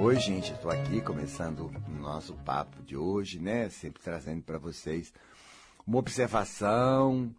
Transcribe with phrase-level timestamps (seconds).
[0.00, 3.68] Oi, gente, estou aqui começando o nosso papo de hoje, né?
[3.68, 5.12] Sempre trazendo para vocês
[5.84, 7.34] uma observação,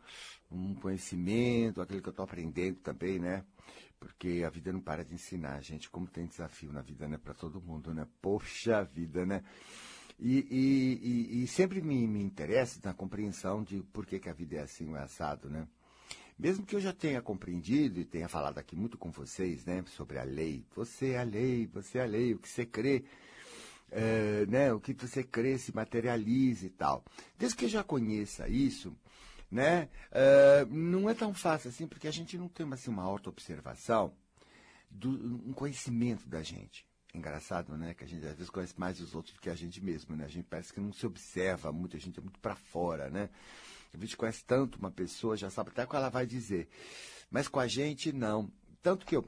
[0.51, 3.45] um conhecimento, aquilo que eu estou aprendendo também, né?
[3.98, 5.89] Porque a vida não para de ensinar, gente.
[5.89, 7.17] Como tem desafio na vida, né?
[7.17, 8.05] Para todo mundo, né?
[8.21, 9.41] Poxa vida, né?
[10.20, 14.34] E, e, e, e sempre me, me interessa na compreensão de por que, que a
[14.34, 15.65] vida é assim, o assado, né?
[16.39, 20.17] Mesmo que eu já tenha compreendido e tenha falado aqui muito com vocês, né, sobre
[20.17, 20.65] a lei.
[20.73, 23.03] Você é a lei, você é a lei, o que você crê,
[23.91, 27.03] é, né, o que você crê se materializa e tal.
[27.38, 28.95] Desde que eu já conheça isso,
[29.51, 34.13] né, é, não é tão fácil assim, porque a gente não tem assim, uma auto-observação,
[35.04, 36.87] um conhecimento da gente.
[37.13, 37.93] Engraçado, né?
[37.95, 40.26] Que a gente às vezes conhece mais os outros do que a gente mesmo, né?
[40.26, 43.29] A gente parece que não se observa muito, a gente é muito para fora, né?
[43.93, 46.68] A gente conhece tanto uma pessoa, já sabe até o que ela vai dizer.
[47.29, 48.51] Mas com a gente, não.
[48.82, 49.26] Tanto que eu,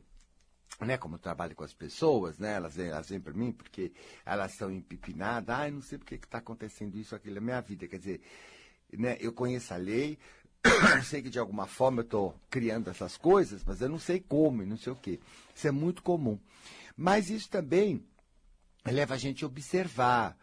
[0.79, 3.91] né, como eu trabalho com as pessoas, né, elas elas vêm para mim porque
[4.25, 7.87] elas são empipinadas, ah, não sei por que está acontecendo isso, aquilo na minha vida.
[7.87, 8.21] Quer dizer,
[8.93, 10.17] né, eu conheço a lei,
[11.03, 14.63] sei que de alguma forma eu estou criando essas coisas, mas eu não sei como
[14.63, 15.19] e não sei o quê.
[15.55, 16.39] Isso é muito comum.
[16.95, 18.05] Mas isso também
[18.85, 20.37] leva a gente a observar,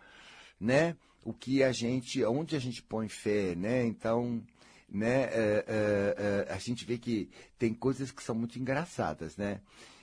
[0.61, 0.97] né?
[1.25, 3.85] O que a gente, onde a gente põe fé, né?
[3.85, 4.43] Então,
[4.89, 5.25] né?
[5.25, 9.61] É, é, é, a gente vê que tem coisas que são muito engraçadas, né?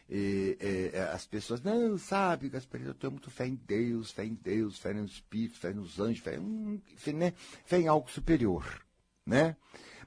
[0.08, 4.36] E, e, as pessoas, não, sabe, Gaspar, eu tenho muito fé em Deus, fé em
[4.36, 7.33] Deus, fé no Espírito, fé nos anjos, fé, hum, fé, né?
[7.66, 8.86] fé em algo superior,
[9.25, 9.58] né?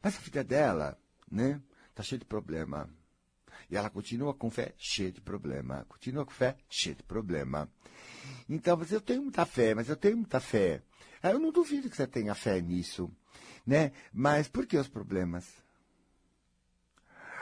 [0.01, 0.97] Mas a vida dela,
[1.31, 1.61] né,
[1.95, 2.89] tá cheia de problema.
[3.71, 5.85] E ela continua com fé cheia de problema.
[5.89, 7.69] Continua com fé cheia de problema.
[8.49, 10.83] Então, você, eu tenho muita fé, mas eu tenho muita fé.
[11.23, 13.11] Eu não duvido que você tenha fé nisso,
[13.67, 13.93] né?
[14.13, 15.47] Mas por que os problemas?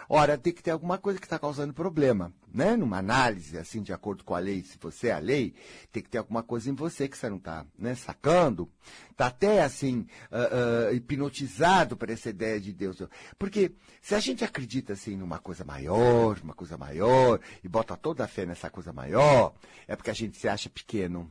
[0.09, 2.76] Ora, tem que ter alguma coisa que está causando problema, né?
[2.76, 5.53] Numa análise, assim, de acordo com a lei, se você é a lei,
[5.91, 8.70] tem que ter alguma coisa em você que você não está né, sacando.
[9.10, 13.03] Está até, assim, uh, uh, hipnotizado por essa ideia de Deus.
[13.36, 18.25] Porque se a gente acredita, assim, numa coisa maior, uma coisa maior, e bota toda
[18.25, 19.54] a fé nessa coisa maior,
[19.88, 21.31] é porque a gente se acha pequeno.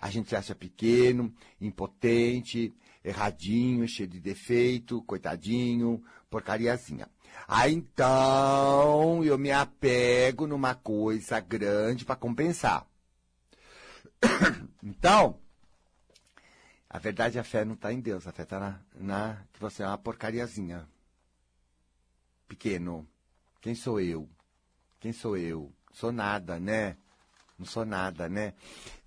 [0.00, 2.74] A gente se acha pequeno, impotente,
[3.04, 7.08] erradinho, cheio de defeito, coitadinho, porcariazinha.
[7.46, 12.86] Aí então eu me apego numa coisa grande para compensar.
[14.82, 15.38] então,
[16.88, 19.82] a verdade, a fé não está em Deus, a fé está na, na que você
[19.82, 20.88] é uma porcariazinha.
[22.48, 23.06] Pequeno.
[23.60, 24.28] Quem sou eu?
[25.00, 25.72] Quem sou eu?
[25.92, 26.96] Sou nada, né?
[27.58, 28.54] Não sou nada, né?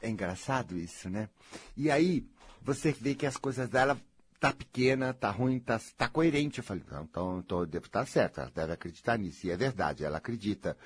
[0.01, 1.29] É engraçado isso, né?
[1.75, 2.25] E aí,
[2.61, 3.99] você vê que as coisas dela
[4.39, 6.59] tá pequena, tá ruim, tá, tá coerente.
[6.59, 9.47] Eu falei, não, então, então estar certo, ela deve acreditar nisso.
[9.47, 10.77] E é verdade, ela acredita.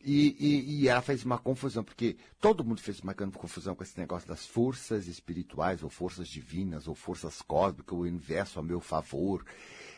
[0.00, 3.82] E, e, e, ela fez uma confusão, porque todo mundo fez uma grande confusão com
[3.82, 8.80] esse negócio das forças espirituais, ou forças divinas, ou forças cósmicas, o universo a meu
[8.80, 9.46] favor.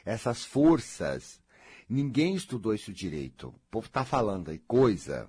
[0.05, 1.41] Essas forças,
[1.89, 3.49] ninguém estudou isso direito.
[3.49, 5.29] O povo está falando aí coisa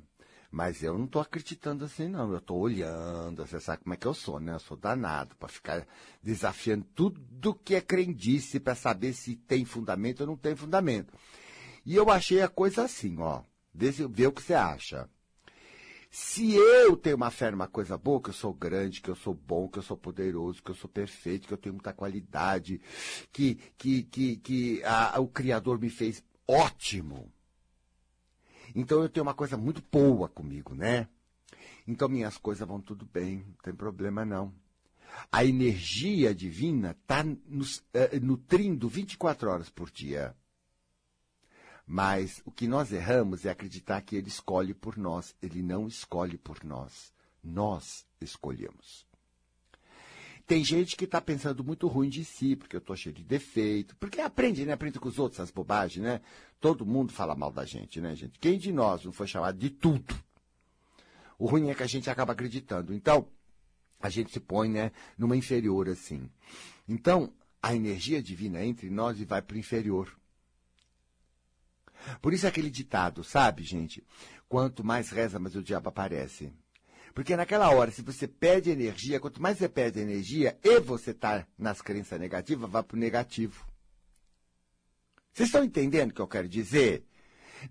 [0.51, 2.31] mas eu não estou acreditando assim, não.
[2.31, 4.53] Eu estou olhando, você sabe como é que eu sou, né?
[4.53, 5.87] Eu sou danado para ficar
[6.23, 11.13] desafiando tudo que é crendice para saber se tem fundamento ou não tem fundamento.
[11.85, 13.41] E eu achei a coisa assim, ó.
[13.73, 15.09] Vê, o que você acha.
[16.09, 19.33] Se eu tenho uma fé numa coisa boa, que eu sou grande, que eu sou
[19.33, 22.81] bom, que eu sou poderoso, que eu sou perfeito, que eu tenho muita qualidade,
[23.31, 27.31] que, que, que, que a, o Criador me fez ótimo
[28.77, 31.07] então eu tenho uma coisa muito boa comigo, né?
[31.87, 34.53] Então minhas coisas vão tudo bem, não tem problema não.
[35.31, 40.35] A energia divina está nos uh, nutrindo 24 horas por dia.
[41.87, 45.35] Mas o que nós erramos é acreditar que ele escolhe por nós.
[45.41, 47.11] Ele não escolhe por nós.
[47.43, 49.06] Nós escolhemos.
[50.47, 53.97] Tem gente que está pensando muito ruim de si, porque eu estou cheio de defeito.
[53.97, 54.71] Porque aprende, né?
[54.71, 56.21] Aprende com os outros essas bobagens, né?
[56.61, 58.39] Todo mundo fala mal da gente, né, gente?
[58.39, 60.15] Quem de nós não foi chamado de tudo?
[61.37, 62.93] O ruim é que a gente acaba acreditando.
[62.93, 63.27] Então,
[63.99, 66.29] a gente se põe, né, numa inferior assim.
[66.87, 70.17] Então, a energia divina entra em nós e vai para o inferior.
[72.21, 74.01] Por isso é aquele ditado, sabe, gente?
[74.47, 76.53] Quanto mais reza, mais o diabo aparece.
[77.17, 81.47] Porque naquela hora, se você perde energia, quanto mais você perde energia e você está
[81.57, 83.65] nas crenças negativas, vai para o negativo.
[85.33, 87.07] Vocês estão entendendo o que eu quero dizer?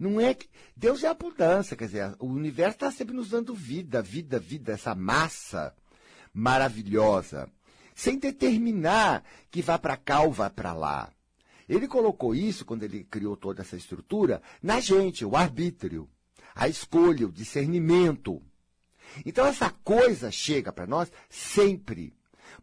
[0.01, 0.49] Não é que.
[0.77, 4.97] Deus é abundância, quer dizer, o universo está sempre nos dando vida, vida, vida, essa
[4.97, 5.73] massa
[6.35, 7.49] maravilhosa,
[7.95, 11.09] sem determinar que vá para cá ou vá para lá.
[11.69, 16.11] Ele colocou isso, quando ele criou toda essa estrutura, na gente, o arbítrio,
[16.53, 18.43] a escolha, o discernimento.
[19.25, 22.15] Então essa coisa chega para nós sempre.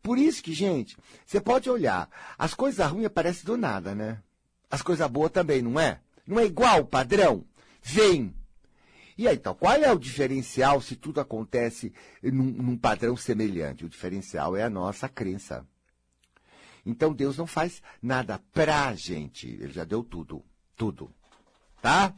[0.02, 4.22] Por isso que, gente, você pode olhar, as coisas ruins aparecem do nada, né?
[4.70, 6.00] As coisas boas também, não é?
[6.26, 7.46] Não é igual o padrão?
[7.82, 8.34] Vem.
[9.18, 13.86] E aí, então, qual é o diferencial se tudo acontece num, num padrão semelhante?
[13.86, 15.66] O diferencial é a nossa crença.
[16.86, 19.48] Então Deus não faz nada pra gente.
[19.48, 20.44] Ele já deu tudo.
[20.76, 21.14] Tudo.
[21.82, 22.14] Tá?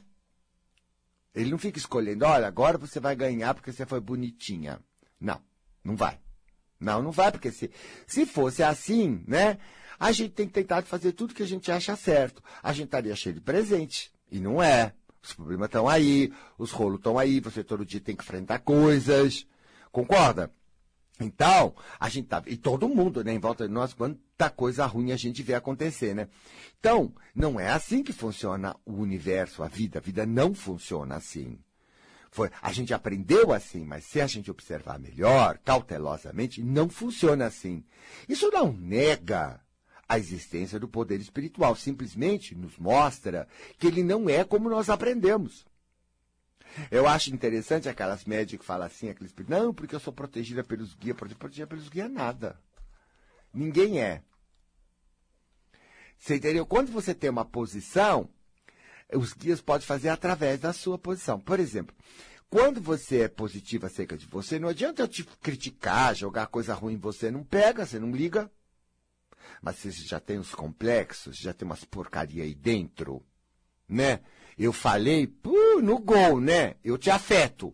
[1.36, 4.80] Ele não fica escolhendo, olha, agora você vai ganhar porque você foi bonitinha.
[5.20, 5.42] Não,
[5.84, 6.18] não vai.
[6.80, 7.70] Não, não vai, porque se,
[8.08, 9.58] se fosse assim, né?
[10.00, 12.42] A gente tem que tentar fazer tudo que a gente acha certo.
[12.62, 14.12] A gente estaria cheio de presente.
[14.32, 14.94] E não é.
[15.22, 19.46] Os problemas estão aí, os rolos estão aí, você todo dia tem que enfrentar coisas.
[19.92, 20.52] Concorda?
[21.20, 22.44] Então, a gente tá.
[22.46, 26.14] E todo mundo, né, em volta de nós, quanta coisa ruim a gente vê acontecer,
[26.14, 26.28] né?
[26.80, 30.00] Então, não é assim que funciona o universo, a vida.
[30.00, 31.58] A vida não funciona assim.
[32.30, 37.82] Foi, a gente aprendeu assim, mas se a gente observar melhor, cautelosamente, não funciona assim.
[38.28, 39.62] Isso não nega
[40.08, 43.48] a existência do poder espiritual, simplesmente nos mostra
[43.80, 45.66] que ele não é como nós aprendemos.
[46.92, 50.94] Eu acho interessante aquelas médicas que falam assim, aqueles, não, porque eu sou protegida pelos
[50.94, 52.60] guias, protegida pelos guias nada.
[53.54, 54.22] Ninguém é.
[56.18, 56.66] Você entendeu?
[56.66, 58.30] Quando você tem uma posição,
[59.14, 61.40] os guias podem fazer através da sua posição.
[61.40, 61.96] Por exemplo,
[62.50, 66.94] quando você é positivo acerca de você, não adianta eu te criticar, jogar coisa ruim
[66.94, 68.52] em você, não pega, você não liga.
[69.62, 73.24] Mas você já tem os complexos, já tem umas porcaria aí dentro,
[73.88, 74.22] né?
[74.58, 75.28] Eu falei,
[75.82, 76.76] no gol, né?
[76.84, 77.74] Eu te afeto.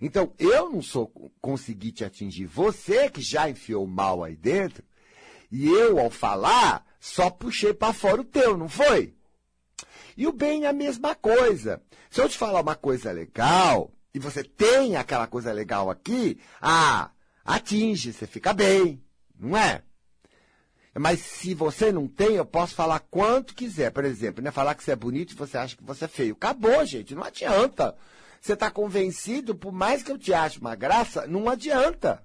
[0.00, 1.06] Então, eu não sou
[1.40, 2.46] conseguir te atingir.
[2.46, 4.82] Você que já enfiou mal aí dentro,
[5.50, 9.14] e eu, ao falar, só puxei para fora o teu, não foi?
[10.16, 11.82] E o bem é a mesma coisa.
[12.10, 17.10] Se eu te falar uma coisa legal, e você tem aquela coisa legal aqui, ah,
[17.44, 19.02] atinge, você fica bem,
[19.38, 19.82] não é?
[20.96, 23.90] Mas se você não tem, eu posso falar quanto quiser.
[23.90, 24.50] Por exemplo, né?
[24.50, 26.34] falar que você é bonito e você acha que você é feio.
[26.34, 27.14] Acabou, gente.
[27.14, 27.96] Não adianta.
[28.40, 32.22] Você está convencido, por mais que eu te ache uma graça, não adianta.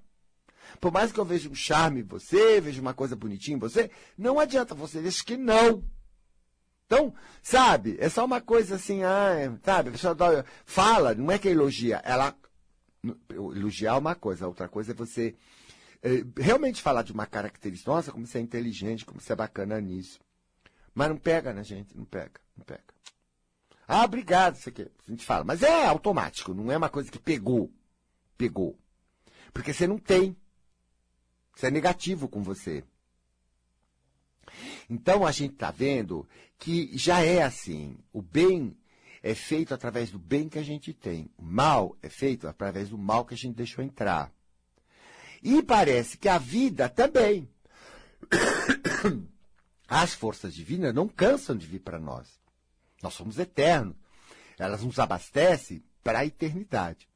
[0.80, 3.90] Por mais que eu veja um charme em você, veja uma coisa bonitinha em você,
[4.18, 4.76] não adianta.
[4.76, 5.84] Você diz que não.
[6.86, 11.48] Então, sabe, é só uma coisa assim, ah, sabe, a pessoa fala, não é que
[11.48, 12.36] elogia, ela.
[13.30, 15.36] Elogiar é uma coisa, outra coisa é você
[16.02, 19.80] é, realmente falar de uma característica, nossa, como você é inteligente, como você é bacana
[19.82, 20.20] nisso.
[20.94, 22.84] Mas não pega na gente, não pega, não pega.
[23.88, 24.84] Ah, obrigado, isso aqui.
[24.84, 27.74] A gente fala, mas é automático, não é uma coisa que pegou.
[28.38, 28.78] Pegou.
[29.54, 30.38] Porque você não tem.
[31.56, 32.84] Isso é negativo com você.
[34.90, 37.98] Então a gente está vendo que já é assim.
[38.14, 38.78] O bem
[39.22, 41.30] é feito através do bem que a gente tem.
[41.38, 44.32] O mal é feito através do mal que a gente deixou entrar.
[45.44, 47.50] E parece que a vida também.
[49.88, 52.28] As forças divinas não cansam de vir para nós.
[53.02, 53.96] Nós somos eternos.
[54.58, 57.08] Elas nos abastecem para a eternidade.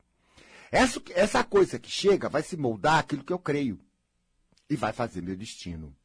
[0.72, 3.80] Essa, essa coisa que chega vai se moldar aquilo que eu creio.
[4.70, 5.96] E vai fazer meu destino.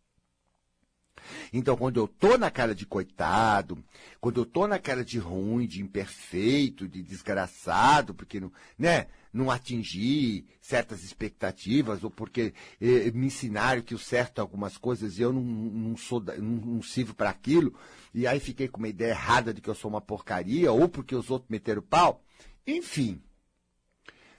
[1.53, 3.83] Então, quando eu tô na cara de coitado,
[4.21, 9.51] quando eu tô na cara de ruim, de imperfeito, de desgraçado, porque não, né, não
[9.51, 15.23] atingi certas expectativas, ou porque eh, me ensinaram que o certo é algumas coisas e
[15.23, 17.75] eu não, não, sou, não, não sirvo para aquilo,
[18.15, 21.15] e aí fiquei com uma ideia errada de que eu sou uma porcaria, ou porque
[21.15, 22.23] os outros meteram pau.
[22.67, 23.21] Enfim,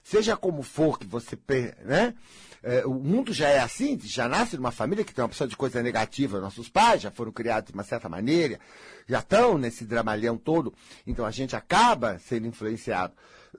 [0.02, 1.38] seja como for que você,
[1.84, 2.14] né?
[2.62, 5.56] É, o mundo já é assim, já nasce numa família que tem uma opção de
[5.56, 6.40] coisa negativa.
[6.40, 8.60] Nossos pais já foram criados de uma certa maneira,
[9.08, 10.74] já estão nesse dramalhão todo.
[11.06, 13.14] Então a gente acaba sendo influenciado.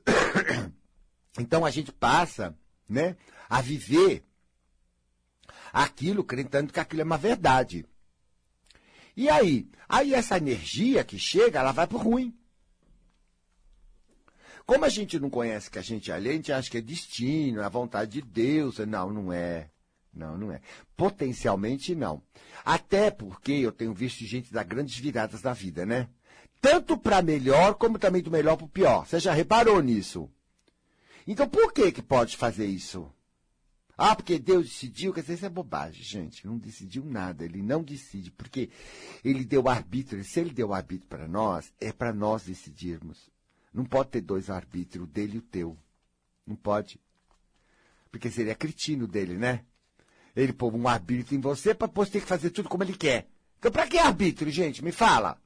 [1.40, 2.54] Então a gente passa,
[2.90, 3.16] né,
[3.50, 4.22] a viver
[5.72, 7.86] aquilo, acreditando que aquilo é uma verdade.
[9.16, 9.70] E aí?
[9.88, 12.38] Aí essa energia que chega, ela vai pro ruim.
[14.72, 16.82] Como a gente não conhece que a gente é alheio, a gente acha que é
[16.82, 18.78] destino, é a vontade de Deus.
[18.78, 19.70] Não, não é.
[20.14, 20.62] Não, não é.
[20.96, 22.24] Potencialmente não.
[22.64, 26.08] Até porque eu tenho visto gente dar grandes viradas na vida, né?
[26.62, 29.06] Tanto para melhor, como também do melhor para o pior.
[29.06, 30.30] Você já reparou nisso?
[31.28, 33.12] Então por que que pode fazer isso?
[33.98, 36.48] Ah, porque Deus decidiu, quer dizer, isso é bobagem, gente.
[36.48, 38.70] Não decidiu nada, ele não decide, porque
[39.22, 40.24] ele deu arbítrio.
[40.24, 43.30] Se ele deu arbítrio para nós, é para nós decidirmos.
[43.74, 45.78] Não pode ter dois arbítrios, o dele e o teu.
[46.46, 47.00] Não pode.
[48.12, 49.64] Porque seria cretino dele, né?
[50.36, 53.28] Ele pôr um arbítrio em você para depois ter que fazer tudo como ele quer.
[53.60, 54.84] Então, para que arbítrio, gente?
[54.84, 55.40] Me fala.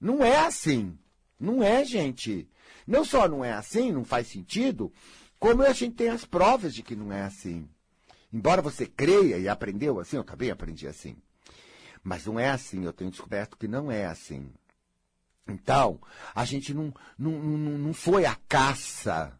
[0.00, 0.98] Não é assim.
[1.38, 2.48] Não é, gente.
[2.86, 4.92] Não só não é assim, não faz sentido,
[5.38, 7.68] Como a gente tem as provas de que não é assim.
[8.32, 11.16] Embora você creia e aprendeu assim, eu também aprendi assim.
[12.02, 14.52] Mas não é assim, eu tenho descoberto que não é assim.
[15.46, 16.00] Então,
[16.34, 19.38] a gente não, não, não, não foi a caça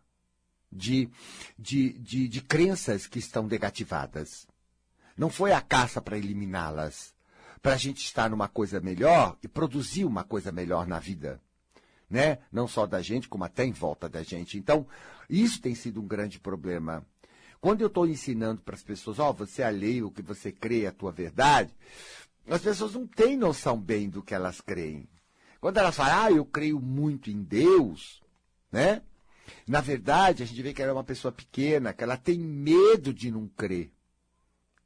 [0.71, 1.09] de,
[1.59, 4.47] de, de, de crenças que estão negativadas.
[5.16, 7.14] Não foi a caça para eliminá-las.
[7.61, 11.40] Para a gente estar numa coisa melhor e produzir uma coisa melhor na vida.
[12.11, 12.38] Né?
[12.50, 14.59] Não só da gente, como até em volta da gente.
[14.59, 14.87] Então,
[15.30, 17.06] isso tem sido um grande problema.
[17.61, 20.50] Quando eu estou ensinando para as pessoas, ó, oh, você é alheio, o que você
[20.50, 21.73] crê a tua verdade,
[22.49, 25.09] as pessoas não têm noção bem do que elas creem.
[25.62, 28.21] Quando elas falam, ah, eu creio muito em Deus,
[28.73, 29.00] né?
[29.64, 33.14] Na verdade, a gente vê que ela é uma pessoa pequena, que ela tem medo
[33.14, 33.92] de não crer.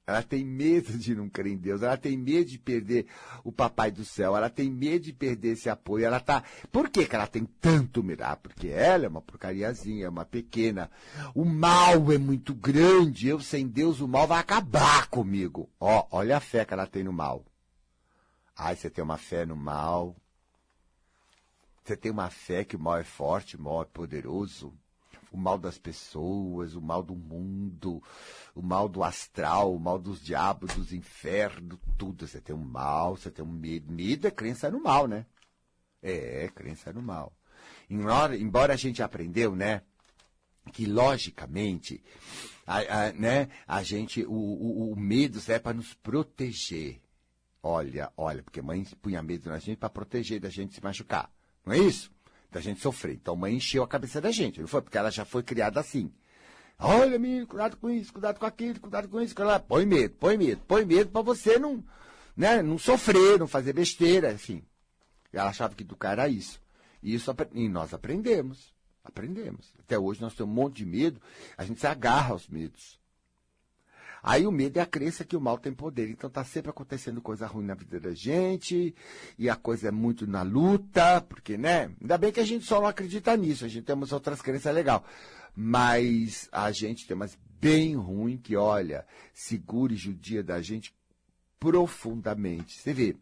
[0.07, 3.07] Ela tem medo de não crer em Deus, ela tem medo de perder
[3.43, 6.45] o papai do céu, ela tem medo de perder esse apoio, ela tá.
[6.71, 8.25] Por que, que ela tem tanto medo?
[8.25, 10.91] Ah, porque ela é uma porcariazinha, é uma pequena.
[11.35, 15.71] O mal é muito grande, eu sem Deus o mal vai acabar comigo.
[15.81, 17.47] Ó, olha a fé que ela tem no mal.
[18.55, 20.15] Ai, você tem uma fé no mal.
[21.87, 24.75] Você tem uma fé que o mal é forte, o mal é poderoso
[25.37, 28.03] o mal das pessoas, o mal do mundo,
[28.55, 32.27] o mal do astral, o mal dos diabos, dos infernos, tudo.
[32.27, 33.93] Você tem um mal, você tem um medo.
[33.93, 35.27] Medo é crença no mal, né?
[36.03, 37.37] É, crença no mal.
[37.89, 39.83] Embora, a gente aprendeu, né?
[40.73, 42.03] Que logicamente,
[42.67, 47.01] a, a, né, a gente, o, o, o medo serve para nos proteger.
[47.63, 51.31] Olha, olha, porque mãe punha medo na gente para proteger da gente se machucar.
[51.67, 52.11] Não é isso?
[52.57, 53.15] da gente sofrer.
[53.15, 54.81] Então, mãe encheu a cabeça da gente, não foi?
[54.81, 56.11] Porque ela já foi criada assim.
[56.79, 59.35] Olha, menino, cuidado com isso, cuidado com aquilo, cuidado com isso.
[59.39, 61.85] Ela põe medo, põe medo, põe medo para você não,
[62.37, 64.63] né, não sofrer, não fazer besteira, enfim.
[65.33, 66.61] Ela achava que educar era isso.
[67.03, 69.75] E, isso, e nós aprendemos, aprendemos.
[69.79, 71.21] Até hoje nós temos um monte de medo,
[71.57, 72.99] a gente se agarra aos medos.
[74.27, 76.11] Aí o medo é a crença que o mal tem poder.
[76.11, 78.93] Então está sempre acontecendo coisa ruim na vida da gente,
[79.39, 81.93] e a coisa é muito na luta, porque, né?
[82.01, 85.05] Ainda bem que a gente só não acredita nisso, a gente temos outras crenças legal.
[85.55, 90.93] Mas a gente tem umas bem ruim que, olha, segura e judia da gente
[91.61, 92.81] profundamente.
[92.81, 93.17] Você vê,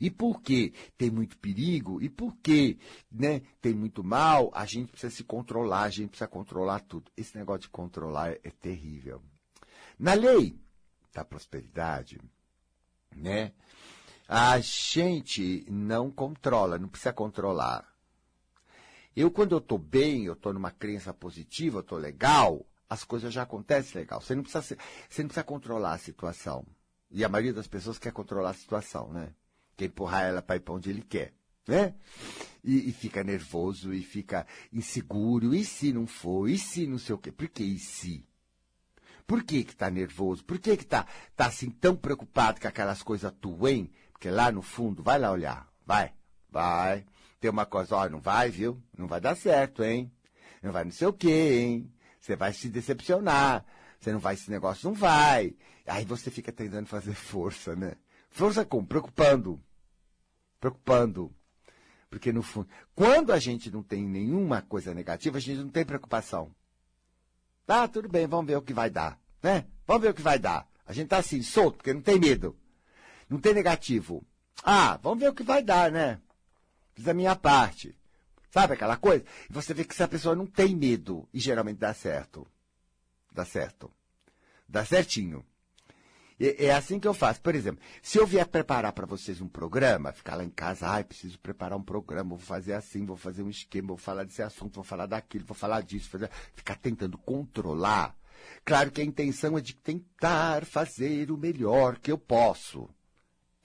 [0.00, 2.00] e por que tem muito perigo?
[2.00, 2.78] E por que
[3.10, 4.52] né, tem muito mal?
[4.54, 7.10] A gente precisa se controlar, a gente precisa controlar tudo.
[7.16, 9.20] Esse negócio de controlar é, é terrível.
[10.00, 10.58] Na lei
[11.12, 12.18] da prosperidade,
[13.14, 13.52] né?
[14.26, 17.86] A gente não controla, não precisa controlar.
[19.14, 23.30] Eu, quando eu estou bem, eu estou numa crença positiva, eu estou legal, as coisas
[23.30, 24.22] já acontecem legal.
[24.22, 24.62] Você não, precisa,
[25.06, 26.64] você não precisa controlar a situação.
[27.10, 29.34] E a maioria das pessoas quer controlar a situação, né?
[29.76, 31.34] Quer empurrar ela para ir para onde ele quer,
[31.68, 31.94] né?
[32.64, 35.54] E, e, fica nervoso, e fica inseguro.
[35.54, 36.48] E se não for?
[36.48, 37.30] E se não sei o quê?
[37.30, 38.29] Por que e se?
[39.30, 40.44] Por que que tá nervoso?
[40.44, 41.06] Por que que tá,
[41.36, 43.88] tá assim tão preocupado com aquelas coisas tuas, hein?
[44.10, 46.12] Porque lá no fundo, vai lá olhar, vai,
[46.50, 47.06] vai.
[47.38, 48.82] Tem uma coisa, ó, não vai, viu?
[48.98, 50.10] Não vai dar certo, hein?
[50.60, 51.92] Não vai não sei o quê, hein?
[52.20, 53.64] Você vai se decepcionar.
[54.00, 55.54] Você não vai, esse negócio não vai.
[55.86, 57.92] Aí você fica tentando fazer força, né?
[58.30, 58.84] Força como?
[58.84, 59.62] Preocupando.
[60.58, 61.32] Preocupando.
[62.10, 65.84] Porque no fundo, quando a gente não tem nenhuma coisa negativa, a gente não tem
[65.84, 66.52] preocupação.
[67.70, 69.66] Tá, tudo bem, vamos ver o que vai dar, né?
[69.86, 70.68] Vamos ver o que vai dar.
[70.86, 72.56] A gente tá assim, solto, porque não tem medo.
[73.28, 74.24] Não tem negativo.
[74.62, 76.20] Ah, vamos ver o que vai dar, né?
[76.94, 77.96] Fiz a minha parte.
[78.50, 79.24] Sabe aquela coisa?
[79.48, 81.28] E você vê que essa pessoa não tem medo.
[81.32, 82.46] E geralmente dá certo.
[83.32, 83.90] Dá certo.
[84.68, 85.44] Dá certinho.
[86.40, 87.40] É, é assim que eu faço.
[87.40, 91.04] Por exemplo, se eu vier preparar para vocês um programa, ficar lá em casa, ai,
[91.04, 94.74] preciso preparar um programa, vou fazer assim, vou fazer um esquema, vou falar desse assunto,
[94.74, 96.30] vou falar daquilo, vou falar disso, fazer...
[96.54, 98.16] ficar tentando controlar.
[98.64, 102.88] Claro que a intenção é de tentar fazer o melhor que eu posso.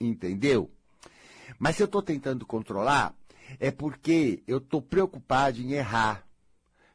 [0.00, 0.70] Entendeu?
[1.58, 3.14] Mas se eu estou tentando controlar,
[3.58, 6.26] é porque eu estou preocupado em errar.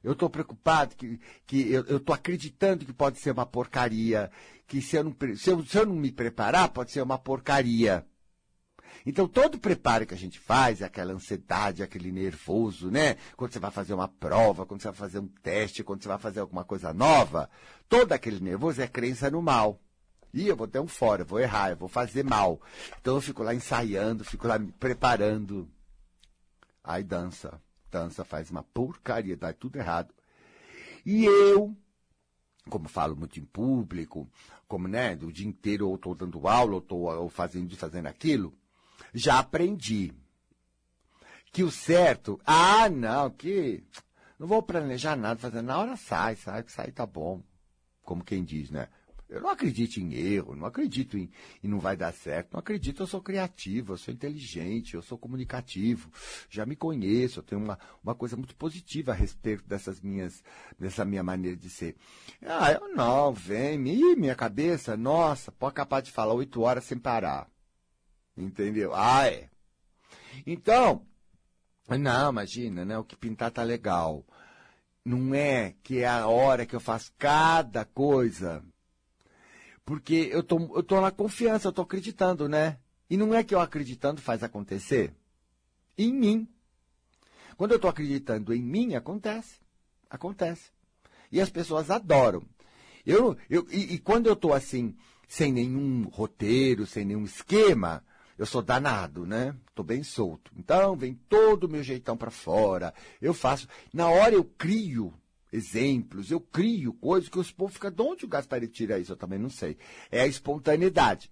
[0.04, 4.32] Eu estou preocupado que, que eu estou acreditando que pode ser uma porcaria,
[4.68, 8.06] que se eu, não, se, eu, se eu não me preparar, pode ser uma porcaria.
[9.06, 13.18] Então, todo preparo que a gente faz, é aquela ansiedade, aquele nervoso, né?
[13.36, 16.20] Quando você vai fazer uma prova, quando você vai fazer um teste, quando você vai
[16.20, 17.50] fazer alguma coisa nova,
[17.90, 19.80] todo aquele nervoso é crença no mal.
[20.34, 22.62] Ih, eu vou ter um fora, eu vou errar, eu vou fazer mal.
[23.02, 25.68] Então eu fico lá ensaiando, fico lá me preparando.
[26.84, 30.14] Aí dança dança faz uma porcaria, dá tudo errado.
[31.06, 31.76] E eu,
[32.70, 34.28] como falo muito em público,
[34.68, 38.54] como, né, o dia inteiro ou estou dando aula, ou estou fazendo fazendo aquilo,
[39.14, 40.14] já aprendi
[41.52, 43.84] que o certo, ah, não, que
[44.40, 47.44] Não vou planejar nada, fazer na hora sai, sai, que sai tá bom.
[48.04, 48.88] Como quem diz, né?
[49.30, 51.32] Eu não acredito em erro, não acredito em,
[51.64, 55.18] em não vai dar certo, não acredito, eu sou criativo, eu sou inteligente, eu sou
[55.18, 56.12] comunicativo,
[56.50, 60.44] já me conheço, eu tenho uma, uma coisa muito positiva a respeito dessas minhas,
[60.78, 61.96] dessa minha maneira de ser.
[62.46, 67.51] Ah, eu não, vem, minha cabeça, nossa, pode capaz de falar oito horas sem parar.
[68.36, 68.94] Entendeu?
[68.94, 69.50] Ah, é.
[70.46, 71.06] Então,
[71.88, 72.98] não, imagina, né?
[72.98, 74.26] O que pintar tá legal.
[75.04, 78.64] Não é que é a hora que eu faço cada coisa
[79.86, 82.78] porque eu tô, eu tô na confiança, eu tô acreditando, né?
[83.10, 85.14] E não é que eu acreditando faz acontecer.
[85.98, 86.48] Em mim.
[87.58, 89.60] Quando eu estou acreditando em mim, acontece.
[90.10, 90.72] Acontece.
[91.32, 92.42] E as pessoas adoram.
[93.06, 94.96] Eu, eu, e, e quando eu estou assim,
[95.28, 98.02] sem nenhum roteiro, sem nenhum esquema,
[98.42, 99.56] eu sou danado, né?
[99.70, 100.52] Estou bem solto.
[100.58, 102.92] Então, vem todo o meu jeitão para fora.
[103.22, 103.68] Eu faço.
[103.94, 105.14] Na hora eu crio
[105.54, 109.12] exemplos, eu crio coisas que os povos ficam, de onde o Gaspari tira isso?
[109.12, 109.78] Eu também não sei.
[110.10, 111.32] É a espontaneidade.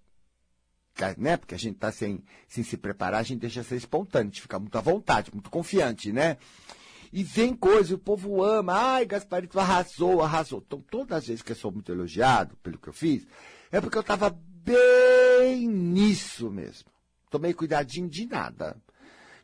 [1.18, 1.36] Né?
[1.36, 4.42] Porque a gente está sem, sem se preparar, a gente deixa ser espontâneo, a gente
[4.44, 6.38] fica muito à vontade, muito confiante, né?
[7.12, 10.64] E vem coisa, o povo ama, ai, Gasparito arrasou, arrasou.
[10.64, 13.26] Então, todas as vezes que eu sou muito elogiado pelo que eu fiz,
[13.72, 16.99] é porque eu estava bem nisso mesmo.
[17.30, 18.76] Tomei cuidadinho de nada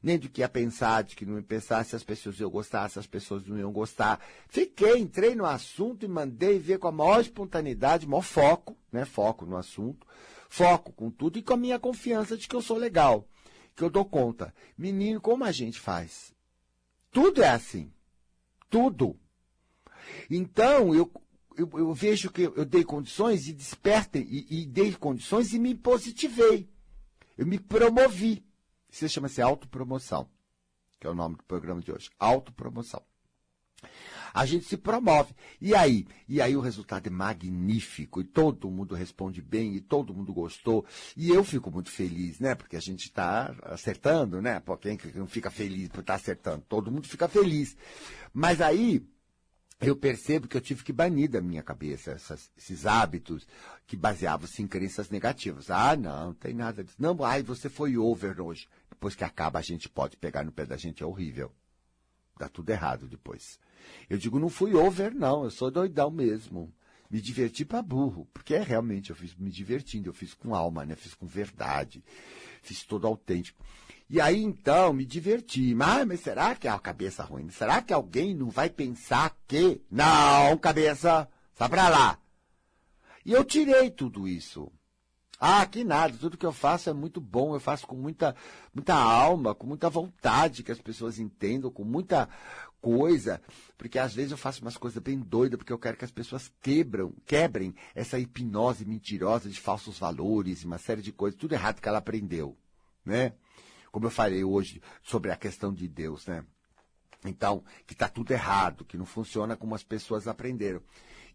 [0.05, 2.87] nem do que ia pensar, de que não ia pensar, se as pessoas iam gostar,
[2.89, 4.23] se as pessoas não iam gostar.
[4.47, 9.03] Fiquei, entrei no assunto e mandei ver com a maior espontaneidade, maior foco, né?
[9.03, 10.05] Foco no assunto,
[10.47, 13.27] foco com tudo e com a minha confiança de que eu sou legal,
[13.75, 14.53] que eu dou conta.
[14.77, 16.35] Menino, como a gente faz?
[17.09, 17.91] Tudo é assim.
[18.69, 19.19] Tudo.
[20.29, 21.11] Então, eu,
[21.57, 25.73] eu, eu, vejo que eu dei condições e despertei, e, e, dei condições e me
[25.73, 26.69] positivei.
[27.37, 28.45] Eu me promovi.
[28.89, 30.29] Isso chama-se autopromoção,
[30.99, 32.09] que é o nome do programa de hoje.
[32.17, 33.03] Autopromoção.
[34.33, 35.33] A gente se promove.
[35.61, 36.05] E aí?
[36.27, 38.19] E aí o resultado é magnífico.
[38.19, 40.85] E todo mundo responde bem, e todo mundo gostou.
[41.15, 42.53] E eu fico muito feliz, né?
[42.53, 44.59] Porque a gente está acertando, né?
[44.59, 46.65] Pô, quem não fica feliz por estar tá acertando?
[46.67, 47.77] Todo mundo fica feliz.
[48.33, 49.07] Mas aí,
[49.79, 53.45] eu percebo que eu tive que banir da minha cabeça essas, esses hábitos
[53.85, 55.69] que baseavam-se em crenças negativas.
[55.69, 56.95] Ah, não, não tem nada disso.
[56.97, 58.67] Não, ai, você foi over hoje.
[58.89, 61.51] Depois que acaba, a gente pode pegar no pé da gente, é horrível.
[62.37, 63.59] Dá tudo errado depois.
[64.09, 66.73] Eu digo, não fui over, não, eu sou doidão mesmo.
[67.09, 70.85] Me diverti para burro, porque é realmente, eu fiz me divertindo, eu fiz com alma,
[70.85, 70.95] né?
[70.95, 72.03] Fiz com verdade,
[72.63, 73.63] fiz todo autêntico.
[74.09, 75.73] E aí, então, me diverti.
[75.73, 77.49] Mas, mas será que é a cabeça ruim?
[77.49, 79.81] Será que alguém não vai pensar que...
[79.89, 82.19] Não, cabeça, sai pra lá.
[83.25, 84.71] E eu tirei tudo isso.
[85.39, 88.35] Ah, que nada, tudo que eu faço é muito bom, eu faço com muita,
[88.73, 92.29] muita alma, com muita vontade que as pessoas entendam, com muita
[92.79, 93.41] coisa,
[93.77, 96.49] porque às vezes eu faço umas coisas bem doidas, porque eu quero que as pessoas
[96.61, 101.89] quebram, quebrem essa hipnose mentirosa de falsos valores, uma série de coisas, tudo errado que
[101.89, 102.57] ela aprendeu,
[103.03, 103.33] né?
[103.95, 106.43] como eu falei hoje sobre a questão de Deus, né?
[107.29, 110.81] Então, que está tudo errado, que não funciona como as pessoas aprenderam.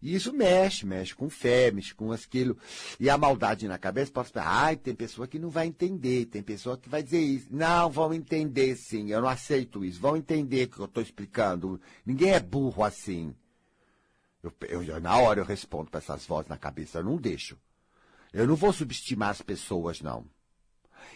[0.01, 2.57] E isso mexe, mexe com fé, mexe com aquilo.
[2.99, 6.41] E a maldade na cabeça pode falar, ai, tem pessoa que não vai entender, tem
[6.41, 7.47] pessoa que vai dizer isso.
[7.51, 10.01] Não, vão entender sim, eu não aceito isso.
[10.01, 11.79] Vão entender o que eu estou explicando.
[12.03, 13.35] Ninguém é burro assim.
[14.41, 17.55] Eu, eu, na hora eu respondo para essas vozes na cabeça, eu não deixo.
[18.33, 20.25] Eu não vou subestimar as pessoas, não.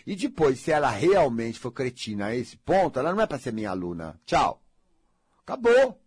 [0.06, 3.52] E depois, se ela realmente for cretina a esse ponto, ela não é para ser
[3.52, 4.20] minha aluna.
[4.26, 4.62] Tchau.
[5.46, 6.02] Acabou.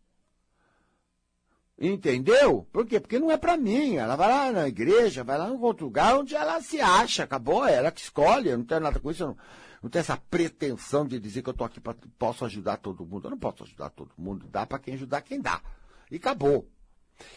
[1.81, 2.67] Entendeu?
[2.73, 2.99] Por quê?
[2.99, 3.97] Porque não é para mim.
[3.97, 7.23] Ela vai lá na igreja, vai lá em outro lugar onde ela se acha.
[7.23, 8.49] Acabou, é ela que escolhe.
[8.49, 9.23] Eu não tenho nada com isso.
[9.23, 9.37] Eu não,
[9.85, 13.27] não tenho essa pretensão de dizer que eu estou aqui para posso ajudar todo mundo.
[13.27, 14.49] Eu não posso ajudar todo mundo.
[14.49, 15.63] Dá para quem ajudar quem dá.
[16.11, 16.69] E acabou.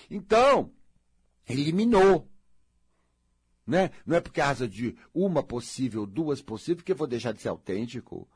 [0.10, 0.72] Então,
[1.48, 2.28] eliminou.
[3.66, 3.92] Né?
[4.08, 7.50] Não é porque asa de uma possível, duas possíveis, que eu vou deixar de ser
[7.50, 8.28] autêntico.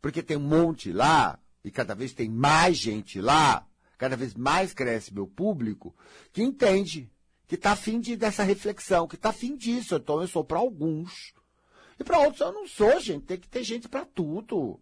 [0.00, 4.74] Porque tem um monte lá, e cada vez tem mais gente lá, cada vez mais
[4.74, 5.96] cresce meu público,
[6.32, 7.10] que entende,
[7.46, 9.96] que está afim de, dessa reflexão, que está afim disso.
[9.96, 11.32] Então eu sou para alguns.
[11.98, 13.24] E para outros eu não sou, gente.
[13.24, 14.78] Tem que ter gente para tudo.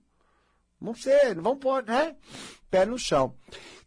[0.80, 2.16] Não sei, não vamos pôr, né?
[2.68, 3.36] Pé no chão.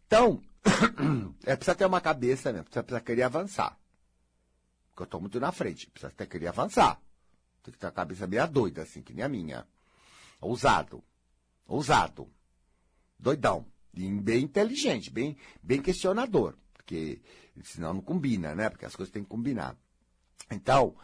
[0.06, 0.40] Então,
[1.44, 3.78] é precisa ter uma cabeça mesmo, precisa, precisa querer avançar.
[4.88, 5.90] Porque eu estou muito na frente.
[5.90, 6.98] Precisa até querer avançar.
[7.62, 9.66] Tem que ter a cabeça meio doida, assim, que nem a minha.
[10.40, 11.04] Ousado.
[11.66, 12.30] Ousado.
[13.18, 13.66] Doidão.
[13.94, 16.56] E bem inteligente, bem, bem questionador.
[16.74, 17.20] Porque
[17.64, 18.68] senão não combina, né?
[18.68, 19.76] Porque as coisas têm que combinar.
[20.50, 20.94] Então,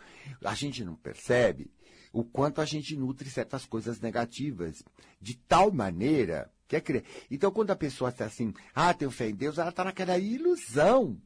[0.45, 1.71] a gente não percebe
[2.13, 4.83] o quanto a gente nutre certas coisas negativas,
[5.21, 7.05] de tal maneira que é crer.
[7.31, 11.21] Então, quando a pessoa está assim, ah, tenho fé em Deus, ela está naquela ilusão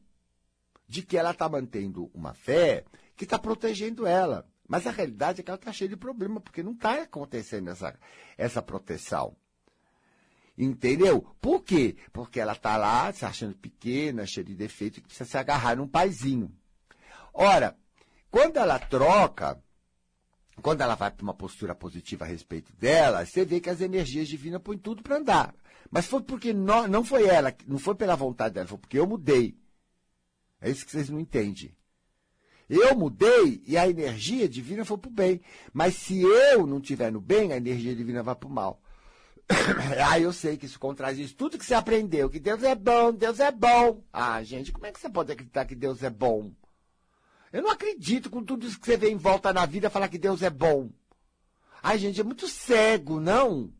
[0.87, 4.47] de que ela está mantendo uma fé que está protegendo ela.
[4.67, 7.97] Mas a realidade é que ela está cheia de problema, porque não está acontecendo essa,
[8.37, 9.35] essa proteção.
[10.57, 11.21] Entendeu?
[11.39, 11.95] Por quê?
[12.11, 15.87] Porque ela está lá se achando pequena, cheia de defeito, e precisa se agarrar num
[15.87, 16.51] paizinho.
[17.31, 17.77] Ora,
[18.31, 19.61] quando ela troca,
[20.61, 24.27] quando ela vai para uma postura positiva a respeito dela, você vê que as energias
[24.27, 25.53] divinas põem tudo para andar.
[25.91, 29.05] Mas foi porque não, não foi ela, não foi pela vontade dela, foi porque eu
[29.05, 29.55] mudei.
[30.59, 31.75] É isso que vocês não entendem.
[32.67, 35.39] Eu mudei e a energia divina foi para o bem.
[35.71, 38.81] Mas se eu não estiver no bem, a energia divina vai para o mal.
[40.05, 41.35] ah, eu sei que isso contradiz isso.
[41.35, 44.03] Tudo que você aprendeu, que Deus é bom, Deus é bom.
[44.11, 46.51] Ah, gente, como é que você pode acreditar que Deus é bom?
[47.51, 50.17] Eu não acredito com tudo isso que você vê em volta na vida falar que
[50.17, 50.89] Deus é bom.
[51.81, 53.73] Ai, gente, é muito cego, não?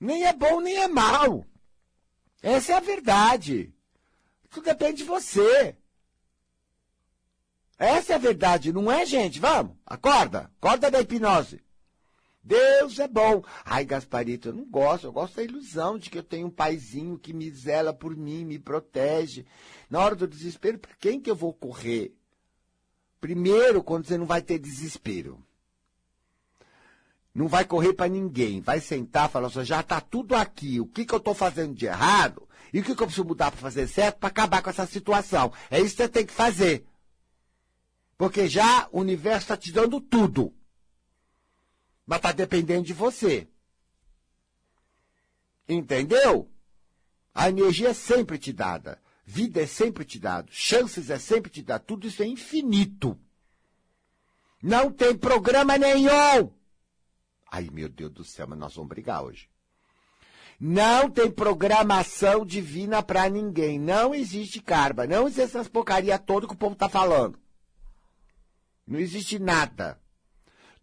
[0.00, 1.46] Nem é bom, nem é mal.
[2.42, 3.74] Essa é a verdade.
[4.48, 5.76] Tudo depende de você.
[7.78, 9.38] Essa é a verdade, não é, gente?
[9.38, 10.50] Vamos, acorda.
[10.58, 11.62] Acorda da hipnose.
[12.46, 13.42] Deus é bom.
[13.64, 15.04] Ai, Gasparito, eu não gosto.
[15.04, 18.44] Eu gosto da ilusão de que eu tenho um paizinho que me zela por mim,
[18.44, 19.44] me protege.
[19.90, 22.14] Na hora do desespero, para quem que eu vou correr?
[23.20, 25.44] Primeiro, quando você não vai ter desespero.
[27.34, 28.60] Não vai correr para ninguém.
[28.60, 30.80] Vai sentar e falar assim, já está tudo aqui.
[30.80, 32.48] O que, que eu estou fazendo de errado?
[32.72, 35.52] E o que, que eu preciso mudar para fazer certo para acabar com essa situação?
[35.68, 36.86] É isso que você tem que fazer.
[38.16, 40.54] Porque já o universo está te dando tudo.
[42.06, 43.48] Mas está dependendo de você.
[45.68, 46.48] Entendeu?
[47.34, 49.02] A energia é sempre te dada.
[49.24, 50.48] Vida é sempre te dado.
[50.52, 51.82] Chances é sempre te dado.
[51.82, 53.18] Tudo isso é infinito.
[54.62, 56.52] Não tem programa nenhum.
[57.50, 59.48] Ai, meu Deus do céu, mas nós vamos brigar hoje.
[60.58, 63.78] Não tem programação divina para ninguém.
[63.78, 65.06] Não existe karma.
[65.06, 67.38] Não existe essas porcaria toda que o povo está falando.
[68.86, 70.00] Não existe nada.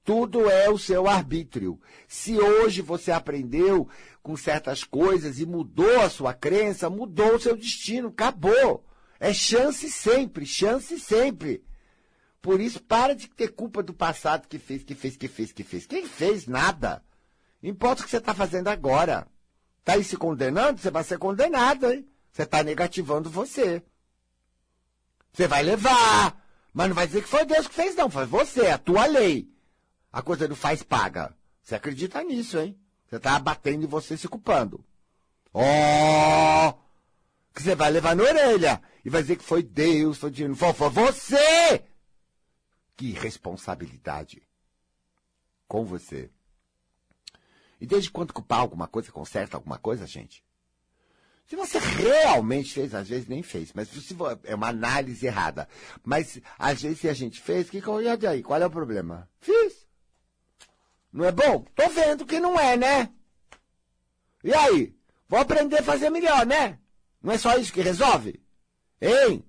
[0.03, 1.79] Tudo é o seu arbítrio.
[2.07, 3.87] Se hoje você aprendeu
[4.21, 8.85] com certas coisas e mudou a sua crença, mudou o seu destino, acabou.
[9.17, 11.63] É chance sempre, chance sempre.
[12.41, 15.63] Por isso, para de ter culpa do passado que fez, que fez, que fez, que
[15.63, 15.85] fez.
[15.85, 17.01] Quem fez nada?
[17.61, 19.25] Importa o que você está fazendo agora.
[19.79, 20.81] Está aí se condenando?
[20.81, 22.05] Você vai ser condenado, hein?
[22.29, 23.81] Você está negativando você.
[25.31, 26.43] Você vai levar.
[26.73, 28.09] Mas não vai dizer que foi Deus que fez, não.
[28.09, 29.52] Foi você, a tua lei
[30.13, 31.35] a coisa do faz paga.
[31.63, 32.79] Você acredita nisso, hein?
[33.09, 34.85] Você está abatendo e você se culpando.
[35.51, 36.73] Oh!
[37.53, 40.89] Que você vai levar na orelha e vai dizer que foi Deus, foi dinheiro, foi
[40.89, 41.83] você!
[42.95, 44.43] Que responsabilidade
[45.67, 46.29] com você.
[47.81, 50.43] E desde quando culpar alguma coisa, conserta alguma coisa, gente?
[51.45, 55.67] Se você realmente fez, às vezes nem fez, mas se é uma análise errada.
[56.03, 58.41] Mas às vezes se a gente fez, que, e aí?
[58.41, 59.29] Qual é o problema?
[59.39, 59.82] Fiz.
[61.13, 61.63] Não é bom?
[61.75, 63.13] Tô vendo que não é, né?
[64.43, 64.97] E aí?
[65.29, 66.79] Vou aprender a fazer melhor, né?
[67.21, 68.43] Não é só isso que resolve?
[68.99, 69.45] Hein?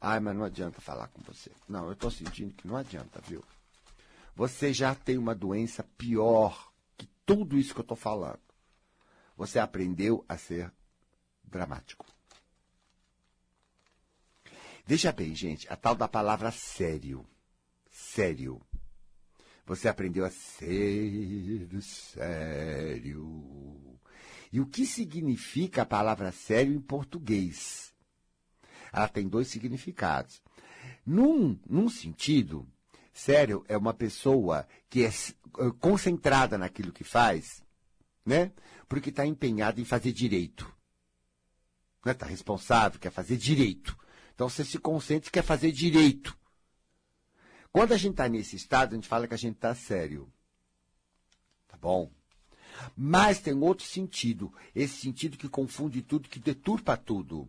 [0.00, 1.50] Ai, mas não adianta falar com você.
[1.68, 3.44] Não, eu tô sentindo que não adianta, viu?
[4.36, 8.38] Você já tem uma doença pior que tudo isso que eu tô falando.
[9.36, 10.72] Você aprendeu a ser
[11.42, 12.06] dramático.
[14.86, 17.26] Veja bem, gente, a tal da palavra sério.
[17.90, 18.62] Sério.
[19.68, 23.30] Você aprendeu a ser sério.
[24.50, 27.92] E o que significa a palavra sério em português?
[28.90, 30.42] Ela tem dois significados.
[31.04, 32.66] Num, num sentido,
[33.12, 35.10] sério é uma pessoa que é
[35.78, 37.62] concentrada naquilo que faz,
[38.24, 38.52] né?
[38.88, 40.66] Porque está empenhada em fazer direito.
[42.06, 42.30] Está né?
[42.30, 43.94] responsável, quer fazer direito.
[44.34, 46.37] Então você se concentra e quer fazer direito.
[47.78, 50.28] Quando a gente está nesse estado, a gente fala que a gente está sério.
[51.68, 52.10] Tá bom?
[52.96, 54.52] Mas tem outro sentido.
[54.74, 57.46] Esse sentido que confunde tudo, que deturpa tudo.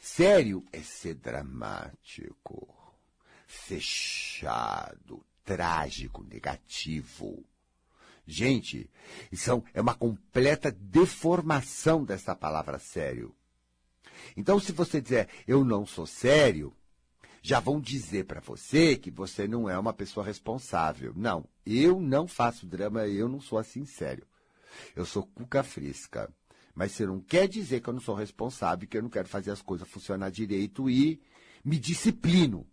[0.00, 2.72] Sério é ser dramático,
[3.44, 7.44] fechado, trágico, negativo.
[8.24, 8.88] Gente,
[9.32, 13.34] isso é uma completa deformação dessa palavra sério.
[14.36, 16.72] Então, se você dizer eu não sou sério,
[17.42, 21.12] já vão dizer para você que você não é uma pessoa responsável.
[21.16, 24.24] Não, eu não faço drama, eu não sou assim sério.
[24.94, 26.32] Eu sou cuca fresca.
[26.72, 29.50] Mas você não quer dizer que eu não sou responsável, que eu não quero fazer
[29.50, 31.20] as coisas funcionar direito e
[31.64, 32.66] me disciplino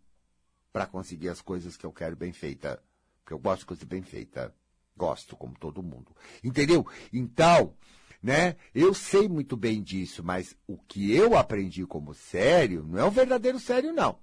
[0.71, 2.77] para conseguir as coisas que eu quero bem feitas.
[3.23, 4.53] Porque eu gosto de coisa bem feita.
[4.95, 6.15] Gosto, como todo mundo.
[6.43, 6.85] Entendeu?
[7.11, 7.73] Então,
[8.21, 8.55] né?
[8.73, 13.11] Eu sei muito bem disso, mas o que eu aprendi como sério não é o
[13.11, 14.19] verdadeiro sério, não.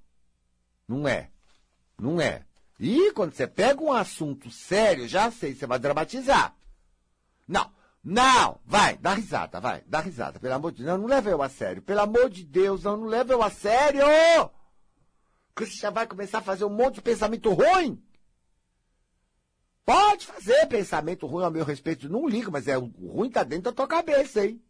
[0.88, 1.30] Não é.
[1.98, 2.44] Não é.
[2.78, 6.54] E quando você pega um assunto sério, já sei, você vai dramatizar.
[7.48, 7.70] Não,
[8.04, 10.88] não, vai, dá risada, vai, dá risada, pelo amor de Deus.
[10.88, 11.82] Não, não leva eu a sério.
[11.82, 14.04] Pelo amor de Deus, não, não leva eu a sério!
[15.54, 18.02] Porque você já vai começar a fazer um monte de pensamento ruim.
[19.84, 23.64] Pode fazer pensamento ruim ao meu respeito, não ligo, mas é o ruim tá dentro
[23.64, 24.62] da tua cabeça, hein?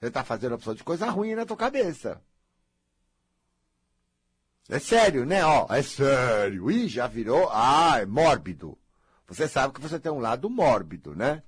[0.00, 2.20] Você tá fazendo a opção de coisa ruim na tua cabeça.
[4.68, 5.44] É sério, né?
[5.44, 6.70] Ó, é sério.
[6.70, 7.48] Ih, já virou.
[7.52, 8.76] Ah, é mórbido.
[9.28, 11.42] Você sabe que você tem um lado mórbido, né?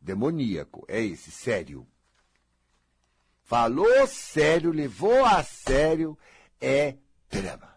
[0.00, 0.84] Demoníaco.
[0.88, 1.86] É esse, sério.
[3.42, 6.16] Falou sério, levou a sério,
[6.58, 6.96] é
[7.28, 7.76] drama.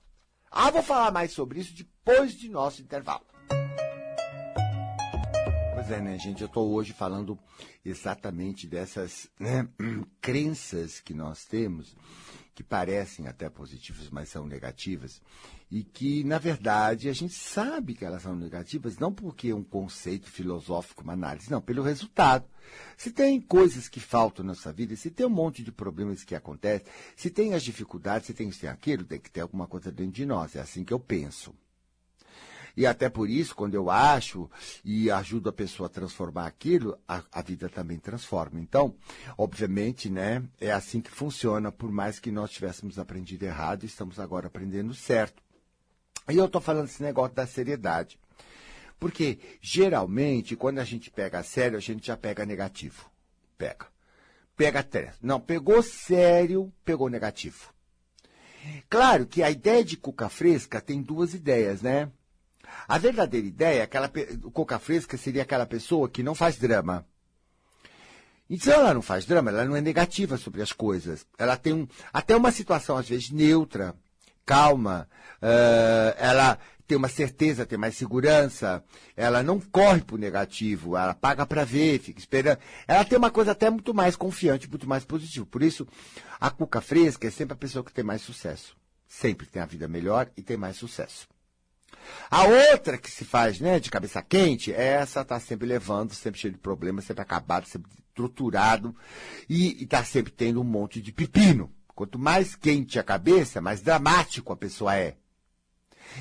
[0.49, 3.25] Ah, vou falar mais sobre isso depois de nosso intervalo.
[5.73, 6.41] Pois é, né, gente?
[6.41, 7.37] Eu estou hoje falando
[7.83, 9.67] exatamente dessas né,
[10.21, 11.95] crenças que nós temos
[12.55, 15.21] que parecem até positivas, mas são negativas,
[15.69, 19.63] e que, na verdade, a gente sabe que elas são negativas não porque é um
[19.63, 22.45] conceito filosófico, uma análise, não, pelo resultado.
[22.95, 26.33] Se tem coisas que faltam na nossa vida, se tem um monte de problemas que
[26.33, 29.91] acontecem, se tem as dificuldades, se tem isso e aquilo, tem que ter alguma coisa
[29.91, 30.55] dentro de nós.
[30.55, 31.53] É assim que eu penso.
[32.77, 34.49] E até por isso, quando eu acho
[34.83, 38.59] e ajudo a pessoa a transformar aquilo, a, a vida também transforma.
[38.59, 38.95] Então,
[39.37, 44.47] obviamente, né, é assim que funciona, por mais que nós tivéssemos aprendido errado, estamos agora
[44.47, 45.41] aprendendo certo.
[46.29, 48.19] E eu estou falando esse negócio da seriedade.
[48.99, 53.09] Porque, geralmente, quando a gente pega a sério, a gente já pega negativo.
[53.57, 53.87] Pega.
[54.55, 55.13] Pega três.
[55.21, 57.73] Não, pegou sério, pegou negativo.
[58.89, 62.09] Claro que a ideia de cuca fresca tem duas ideias, né?
[62.87, 64.11] A verdadeira ideia, aquela
[64.53, 67.05] coca fresca seria aquela pessoa que não faz drama.
[68.49, 71.25] E se ela não faz drama, ela não é negativa sobre as coisas.
[71.37, 73.95] Ela tem um, até uma situação, às vezes, neutra,
[74.45, 75.09] calma.
[75.41, 78.83] Uh, ela tem uma certeza, tem mais segurança.
[79.15, 82.59] Ela não corre para o negativo, ela paga para ver, fica esperando.
[82.87, 85.45] Ela tem uma coisa até muito mais confiante, muito mais positiva.
[85.45, 85.87] Por isso,
[86.39, 88.77] a cuca fresca é sempre a pessoa que tem mais sucesso.
[89.07, 91.27] Sempre tem a vida melhor e tem mais sucesso.
[92.29, 96.53] A outra que se faz, né, de cabeça quente, essa está sempre levando, sempre cheio
[96.53, 98.95] de problemas, sempre acabado, sempre estruturado
[99.49, 101.71] e está sempre tendo um monte de pepino.
[101.93, 105.15] Quanto mais quente a cabeça, mais dramático a pessoa é.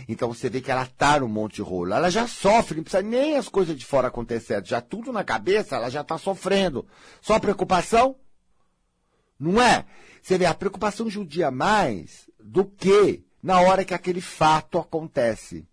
[0.08, 1.92] Então você vê que ela está num monte de rolo.
[1.92, 4.64] Ela já sofre, não precisa nem as coisas de fora acontecerem.
[4.64, 6.86] Já tudo na cabeça, ela já está sofrendo.
[7.20, 8.16] Só preocupação?
[9.38, 9.84] Não é?
[10.22, 15.68] Você vê, a preocupação judia mais do que na hora que aquele fato acontece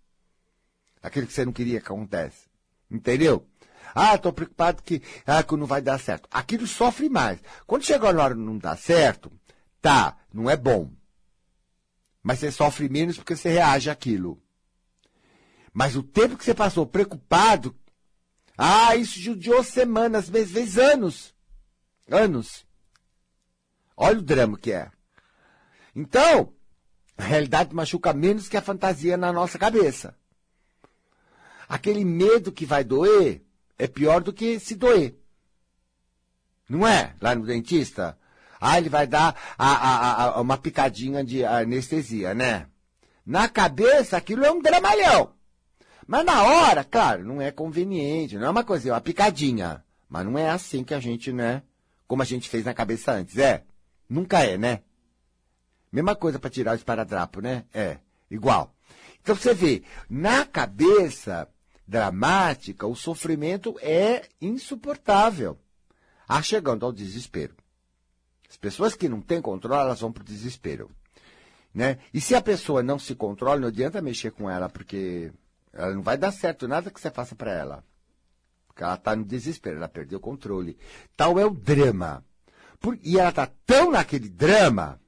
[1.02, 2.50] aquilo que você não queria que acontece.
[2.92, 3.48] Entendeu?
[3.96, 6.28] Ah, estou preocupado que, ah, que não vai dar certo.
[6.30, 7.40] Aquilo sofre mais.
[7.66, 9.32] Quando chega na hora não dá certo,
[9.82, 10.92] tá, não é bom.
[12.22, 14.38] Mas você sofre menos porque você reage àquilo.
[15.74, 17.74] Mas o tempo que você passou preocupado,
[18.58, 21.34] ah, isso judiou semanas, vezes, vezes anos.
[22.10, 22.66] Anos.
[23.96, 24.92] Olha o drama que é.
[25.96, 26.54] Então,
[27.22, 30.16] a realidade machuca menos que a fantasia na nossa cabeça.
[31.70, 33.44] Aquele medo que vai doer
[33.78, 35.16] é pior do que se doer.
[36.68, 37.14] Não é?
[37.22, 38.18] Lá no dentista.
[38.60, 42.66] Ah, ele vai dar a, a, a, uma picadinha de anestesia, né?
[43.24, 45.32] Na cabeça, aquilo é um dramalhão.
[46.08, 49.84] Mas na hora, claro, não é conveniente, não é uma coisa, é uma picadinha.
[50.10, 51.62] Mas não é assim que a gente, né?
[52.08, 53.64] Como a gente fez na cabeça antes, é?
[54.10, 54.82] Nunca é, né?
[55.92, 57.66] Mesma coisa para tirar o esparadrapo, né?
[57.74, 57.98] É,
[58.30, 58.74] igual.
[59.22, 61.48] Então você vê, na cabeça,
[61.88, 65.58] dramática, o sofrimento é insuportável,
[66.28, 67.54] a chegando ao desespero.
[68.50, 70.90] As pessoas que não têm controle, elas vão para o desespero.
[71.74, 72.00] Né?
[72.14, 75.32] E se a pessoa não se controla, não adianta mexer com ela, porque
[75.74, 77.84] ela não vai dar certo nada que você faça para ela.
[78.68, 80.78] Porque ela está no desespero, ela perdeu o controle.
[81.16, 82.26] Tal é o drama.
[82.80, 85.00] Por, e ela está tão naquele drama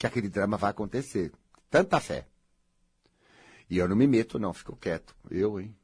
[0.00, 1.30] que aquele drama vai acontecer.
[1.68, 2.26] Tanta fé.
[3.68, 5.14] E eu não me meto, não, fico quieto.
[5.30, 5.76] Eu, hein?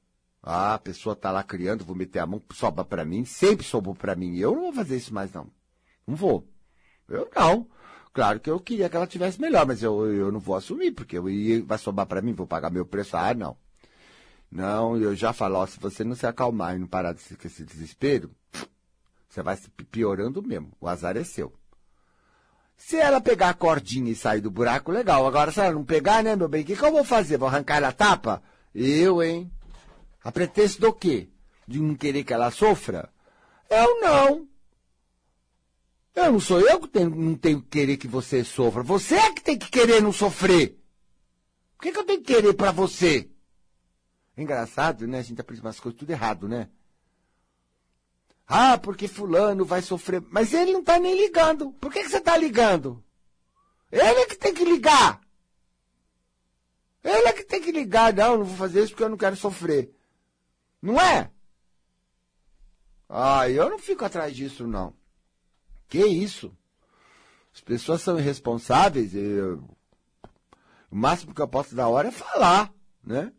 [0.42, 3.94] Ah, a pessoa está lá criando, vou meter a mão, sobra para mim, sempre sobrou
[3.94, 4.38] para mim.
[4.38, 5.48] Eu não vou fazer isso mais, não.
[6.06, 6.48] Não vou.
[7.06, 7.68] Eu não.
[8.10, 11.18] Claro que eu queria que ela tivesse melhor, mas eu, eu não vou assumir, porque
[11.18, 11.24] eu,
[11.66, 13.18] vai sobrar para mim, vou pagar meu preço.
[13.18, 13.54] Ah, não.
[14.50, 17.64] Não, eu já falo, ó, se você não se acalmar e não parar com esse
[17.64, 18.30] desespero,
[19.28, 20.72] você vai se piorando mesmo.
[20.80, 21.52] O azar é seu.
[22.76, 25.26] Se ela pegar a cordinha e sair do buraco, legal.
[25.26, 27.38] Agora, se ela não pegar, né, meu bem, o que, que eu vou fazer?
[27.38, 28.42] Vou arrancar a tapa?
[28.74, 29.50] Eu, hein?
[30.22, 31.28] A pretexto do quê?
[31.66, 33.08] De não querer que ela sofra?
[33.70, 34.48] Eu não.
[36.14, 38.82] Eu não sou eu que tenho, não tenho que querer que você sofra.
[38.82, 40.78] Você é que tem que querer não sofrer.
[41.76, 43.28] Por que, que eu tenho que querer para você?
[44.36, 45.18] Engraçado, né?
[45.18, 46.68] A gente aprende umas coisas tudo errado, né?
[48.46, 50.22] Ah, porque fulano vai sofrer.
[50.30, 51.72] Mas ele não tá nem ligando.
[51.72, 53.02] Por que, que você tá ligando?
[53.90, 55.20] Ele é que tem que ligar.
[57.02, 58.12] Ele é que tem que ligar.
[58.12, 59.92] Não, não vou fazer isso porque eu não quero sofrer.
[60.80, 61.30] Não é?
[63.08, 64.94] Ah, eu não fico atrás disso, não.
[65.88, 66.56] Que isso?
[67.54, 69.14] As pessoas são irresponsáveis.
[69.14, 69.64] Eu...
[70.90, 73.32] O máximo que eu posso dar hora é falar, né?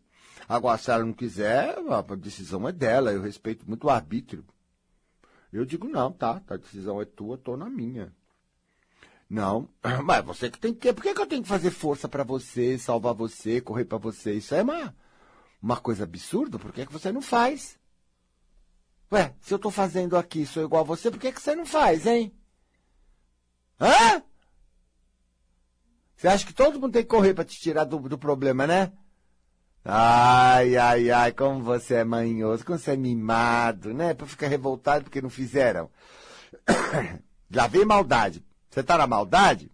[0.46, 3.12] Agora, se ela não quiser, a decisão é dela.
[3.12, 4.44] Eu respeito muito o arbítrio.
[5.52, 8.12] Eu digo, não, tá, a decisão é tua, tô na minha.
[9.28, 9.68] Não,
[10.04, 10.92] mas você que tem que.
[10.92, 14.34] Por que, que eu tenho que fazer força para você, salvar você, correr para você?
[14.34, 14.94] Isso é uma,
[15.62, 16.58] uma coisa absurda.
[16.58, 17.78] Por que, que você não faz?
[19.10, 21.64] Ué, se eu tô fazendo aqui, sou igual a você, por que, que você não
[21.64, 22.34] faz, hein?
[23.80, 24.22] Hã?
[26.16, 28.92] Você acha que todo mundo tem que correr para te tirar do, do problema, né?
[29.90, 34.12] Ai, ai, ai, como você é manhoso, como você é mimado, né?
[34.12, 35.90] Pra ficar revoltado porque não fizeram.
[37.48, 38.44] Já vem maldade.
[38.68, 39.72] Você tá na maldade?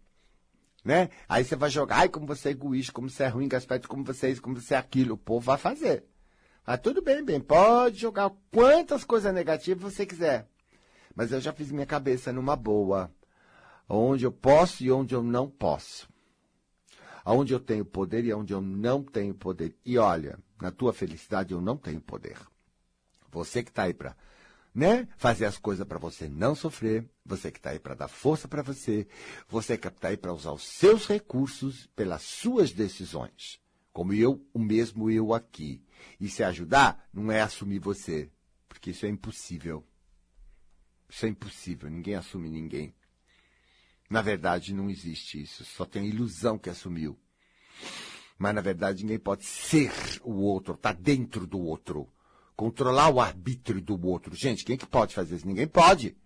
[0.85, 1.11] Né?
[1.29, 4.05] Aí você vai jogar, ai, como você é egoísta, como você é ruim, aspecto, como
[4.05, 5.15] você é isso, como você é aquilo.
[5.15, 6.05] O povo vai fazer.
[6.65, 10.47] Mas tudo bem, bem, pode jogar quantas coisas negativas você quiser.
[11.13, 13.11] Mas eu já fiz minha cabeça numa boa.
[13.89, 16.14] Onde eu posso e onde eu não posso
[17.25, 19.75] aonde eu tenho poder e aonde eu não tenho poder.
[19.85, 22.37] E olha, na tua felicidade eu não tenho poder.
[23.31, 24.17] Você que está aí para
[24.75, 28.49] né, fazer as coisas para você não sofrer, você que está aí para dar força
[28.49, 29.07] para você,
[29.49, 33.61] você que está aí para usar os seus recursos pelas suas decisões.
[33.93, 35.81] Como eu, o mesmo eu aqui.
[36.21, 38.29] E se ajudar, não é assumir você,
[38.69, 39.87] porque isso é impossível.
[41.09, 42.93] Isso é impossível, ninguém assume ninguém.
[44.09, 45.65] Na verdade, não existe isso.
[45.65, 47.19] Só tem a ilusão que assumiu.
[48.39, 52.09] Mas, na verdade, ninguém pode ser o outro, tá dentro do outro.
[52.57, 54.35] Controlar o arbítrio do outro.
[54.35, 55.47] Gente, quem que pode fazer isso?
[55.47, 56.17] Ninguém pode.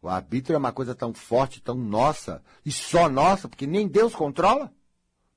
[0.00, 4.14] O arbítrio é uma coisa tão forte, tão nossa, e só nossa, porque nem Deus
[4.14, 4.72] controla.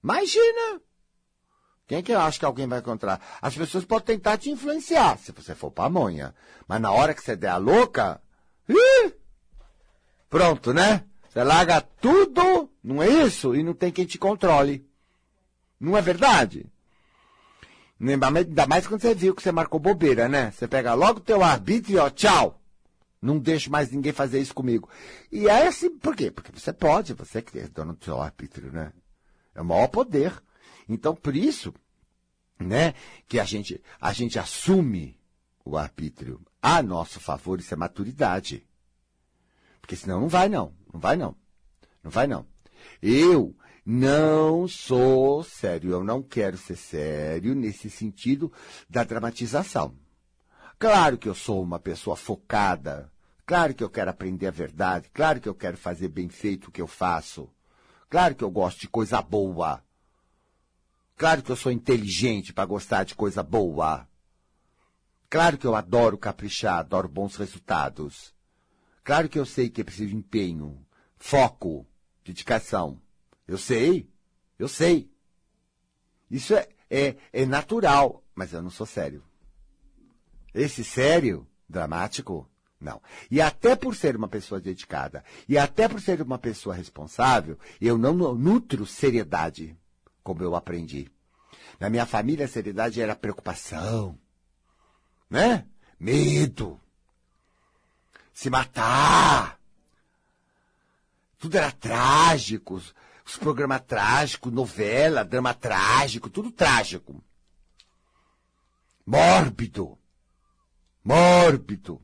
[0.04, 0.82] Imagina!
[1.88, 3.22] Quem é que acha que alguém vai controlar?
[3.42, 6.34] As pessoas podem tentar te influenciar, se você for pamonha.
[6.68, 8.20] Mas na hora que você der a louca,
[8.68, 9.14] ih,
[10.30, 11.06] pronto, né?
[11.36, 13.54] Você larga tudo, não é isso?
[13.54, 14.88] E não tem quem te controle.
[15.78, 16.66] Não é verdade?
[18.00, 20.52] Ainda mais quando você viu que você marcou bobeira, né?
[20.52, 22.62] Você pega logo o teu arbítrio e ó, tchau.
[23.22, 24.90] Não deixo mais ninguém fazer isso comigo.
[25.30, 26.32] E é assim, por quê?
[26.32, 28.94] Porque você pode, você que é dono do seu arbítrio, né?
[29.54, 30.42] É o maior poder.
[30.88, 31.74] Então, por isso,
[32.58, 32.94] né,
[33.28, 35.20] que a gente, a gente assume
[35.66, 38.66] o arbítrio a nosso favor, isso é maturidade.
[39.86, 41.36] Porque senão não vai não, não vai não.
[42.04, 42.48] Não vai não.
[43.00, 48.52] Eu não sou sério, eu não quero ser sério nesse sentido
[48.90, 49.96] da dramatização.
[50.80, 53.12] Claro que eu sou uma pessoa focada,
[53.46, 56.72] claro que eu quero aprender a verdade, claro que eu quero fazer bem feito o
[56.72, 57.48] que eu faço,
[58.10, 59.84] claro que eu gosto de coisa boa,
[61.16, 64.08] claro que eu sou inteligente para gostar de coisa boa,
[65.30, 68.35] claro que eu adoro caprichar, adoro bons resultados.
[69.06, 70.84] Claro que eu sei que é preciso empenho,
[71.16, 71.86] foco,
[72.24, 73.00] dedicação.
[73.48, 74.10] Eu sei,
[74.58, 75.12] eu sei.
[76.30, 79.24] Isso é, é, é natural, mas eu não sou sério.
[80.56, 82.50] Esse sério, dramático,
[82.82, 83.00] não.
[83.30, 88.00] E até por ser uma pessoa dedicada, e até por ser uma pessoa responsável, eu
[88.00, 89.78] não nutro seriedade,
[90.24, 91.12] como eu aprendi.
[91.80, 94.18] Na minha família, a seriedade era preocupação,
[95.30, 95.68] né?
[96.00, 96.82] Medo,
[98.36, 99.58] se matar.
[101.40, 102.76] Tudo era trágico.
[102.76, 107.24] Os programas trágicos, novela, drama trágico, tudo trágico.
[109.06, 109.98] Mórbido.
[111.04, 112.02] Mórbido.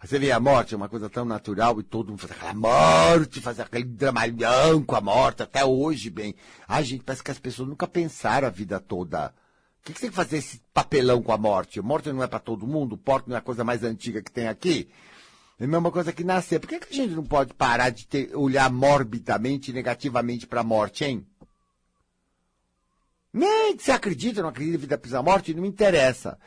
[0.00, 3.40] Você vê a morte, é uma coisa tão natural e todo mundo faz aquela morte,
[3.40, 6.34] faz aquele dramalhão com a morte, até hoje, bem.
[6.68, 9.34] Ai, gente, parece que as pessoas nunca pensaram a vida toda
[9.84, 11.78] que, que você tem que fazer esse papelão com a morte?
[11.78, 12.94] A morte não é para todo mundo?
[12.94, 14.88] O porto não é a coisa mais antiga que tem aqui?
[15.60, 16.58] É a mesma coisa que nascer.
[16.58, 20.64] Por que, que a gente não pode parar de ter, olhar morbidamente negativamente para a
[20.64, 21.26] morte, hein?
[23.30, 26.38] Nem se acredita, não acredita em vida após a morte, não me interessa.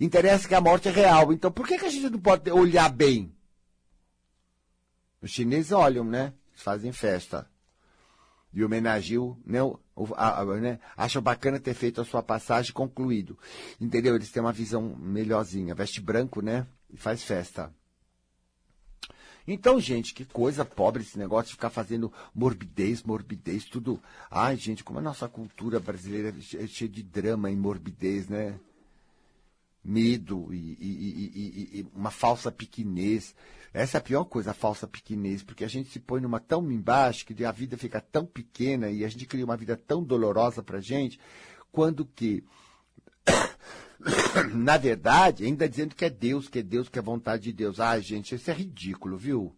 [0.00, 1.32] Interessa que a morte é real.
[1.32, 3.30] Então por que, que a gente não pode olhar bem?
[5.20, 6.32] Os chineses olham, né?
[6.52, 7.48] Eles fazem festa.
[8.52, 9.60] E homenageou, né,
[10.60, 10.80] né,
[11.22, 13.38] bacana ter feito a sua passagem concluído.
[13.80, 14.14] Entendeu?
[14.14, 15.74] Eles têm uma visão melhorzinha.
[15.74, 16.66] Veste branco, né?
[16.90, 17.72] E faz festa.
[19.46, 24.02] Então, gente, que coisa pobre esse negócio de ficar fazendo morbidez, morbidez, tudo.
[24.28, 28.58] Ai, gente, como a nossa cultura brasileira é cheia de drama e morbidez, né?
[29.84, 33.36] Medo e, e, e, e, uma falsa pequenez.
[33.76, 36.72] Essa é a pior coisa, a falsa pequenez, porque a gente se põe numa tão
[36.72, 40.62] embaixo que a vida fica tão pequena e a gente cria uma vida tão dolorosa
[40.62, 41.20] pra gente,
[41.70, 42.42] quando que
[44.54, 47.78] na verdade, ainda dizendo que é Deus, que é Deus, que é vontade de Deus.
[47.78, 49.54] Ai, gente, isso é ridículo, viu?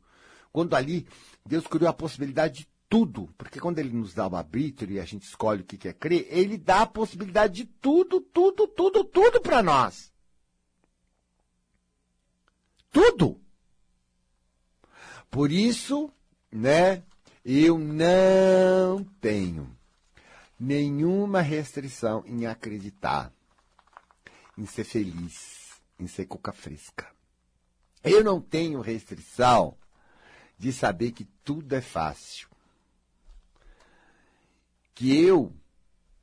[0.53, 1.07] Quando ali
[1.47, 5.05] Deus criou a possibilidade de tudo, porque quando ele nos dá o arbítrio e a
[5.05, 9.41] gente escolhe o que quer crer, ele dá a possibilidade de tudo, tudo, tudo, tudo
[9.41, 10.13] para nós.
[12.91, 13.41] Tudo.
[15.31, 16.11] Por isso,
[16.51, 17.03] né,
[17.45, 19.71] eu não tenho
[20.59, 23.33] nenhuma restrição em acreditar
[24.57, 27.07] em ser feliz, em ser coca fresca.
[28.03, 29.77] Eu não tenho restrição
[30.59, 32.49] de saber que tudo é fácil.
[34.95, 35.53] Que eu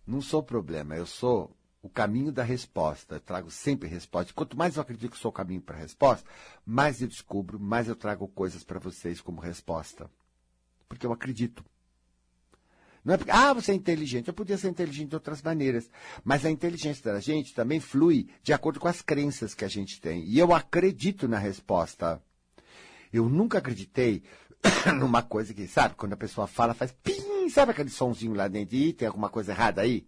[0.06, 1.56] não sou problema, eu sou
[1.86, 3.16] o caminho da resposta.
[3.16, 4.34] Eu trago sempre resposta.
[4.34, 6.28] Quanto mais eu acredito que sou o caminho para a resposta,
[6.66, 10.10] mais eu descubro, mais eu trago coisas para vocês como resposta.
[10.90, 11.64] Porque eu acredito.
[13.04, 14.28] Não é porque, ah, você é inteligente.
[14.28, 15.88] Eu podia ser inteligente de outras maneiras.
[16.24, 20.02] Mas a inteligência da gente também flui de acordo com as crenças que a gente
[20.02, 20.24] tem.
[20.26, 22.20] E eu acredito na resposta.
[23.14, 24.24] Eu nunca acreditei
[25.00, 28.76] numa coisa que, sabe, quando a pessoa fala, faz pim, sabe aquele sonzinho lá dentro
[28.76, 30.08] e tem alguma coisa errada aí?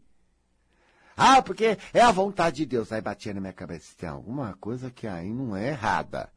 [1.17, 2.91] Ah, porque é a vontade de Deus.
[2.91, 6.31] Aí batia na minha cabeça, tem alguma coisa que aí não é errada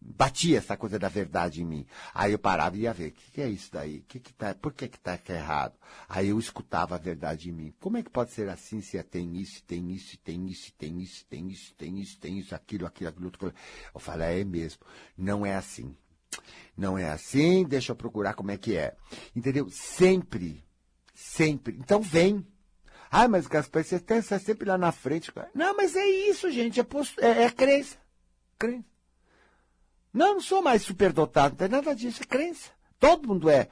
[0.00, 1.86] batia essa coisa da verdade em mim.
[2.14, 4.00] Aí eu parava e ia ver, o que, que, é isso daí?
[4.06, 5.74] Que que tá, por que que tá que é errado?
[6.08, 7.74] Aí eu escutava a verdade em mim.
[7.80, 11.24] Como é que pode ser assim se tem isso, tem isso, tem isso, tem isso,
[11.26, 13.54] tem isso, tem isso, tem isso, aquilo, aquilo, aquilo, aquilo.
[13.94, 14.80] Eu falei, é mesmo.
[15.16, 15.94] Não é assim.
[16.76, 18.94] Não é assim, deixa eu procurar como é que é.
[19.34, 19.68] Entendeu?
[19.70, 20.64] Sempre,
[21.14, 21.76] sempre.
[21.78, 22.46] Então vem.
[23.10, 25.32] Ah, mas Gaspar, você está sempre lá na frente.
[25.54, 26.80] Não, mas é isso, gente.
[26.80, 26.84] É,
[27.20, 27.96] é, é crença.
[28.58, 28.84] Crença.
[30.12, 32.70] Não, não sou mais superdotado, não tem nada disso, é crença.
[32.98, 33.68] Todo mundo é.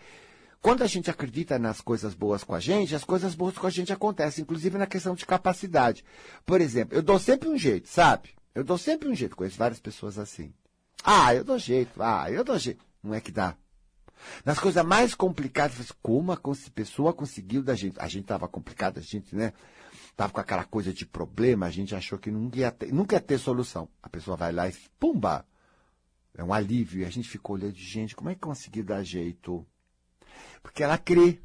[0.61, 3.71] Quando a gente acredita nas coisas boas com a gente, as coisas boas com a
[3.71, 6.05] gente acontecem, inclusive na questão de capacidade.
[6.45, 8.31] Por exemplo, eu dou sempre um jeito, sabe?
[8.55, 10.53] Eu dou sempre um jeito, conheço várias pessoas assim.
[11.05, 12.85] Ah, eu dou jeito, ah, eu dou jeito.
[13.03, 13.57] Não é que dá.
[14.45, 16.41] Nas coisas mais complicadas, como a
[16.75, 17.97] pessoa conseguiu da gente?
[17.99, 19.53] A gente estava complicado, a gente, né?
[20.17, 23.21] Tava com aquela coisa de problema, a gente achou que nunca ia ter, nunca ia
[23.21, 23.89] ter solução.
[24.03, 25.47] A pessoa vai lá e pumba!
[26.37, 27.01] É um alívio.
[27.01, 29.67] E a gente ficou olhando gente, como é que conseguiu dar jeito?
[30.63, 31.41] Porque ela crê.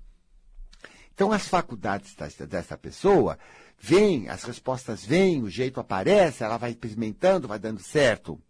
[1.13, 2.15] Então as faculdades
[2.47, 3.37] dessa pessoa
[3.79, 8.41] vêm, as respostas vêm, o jeito aparece, ela vai experimentando, vai dando certo.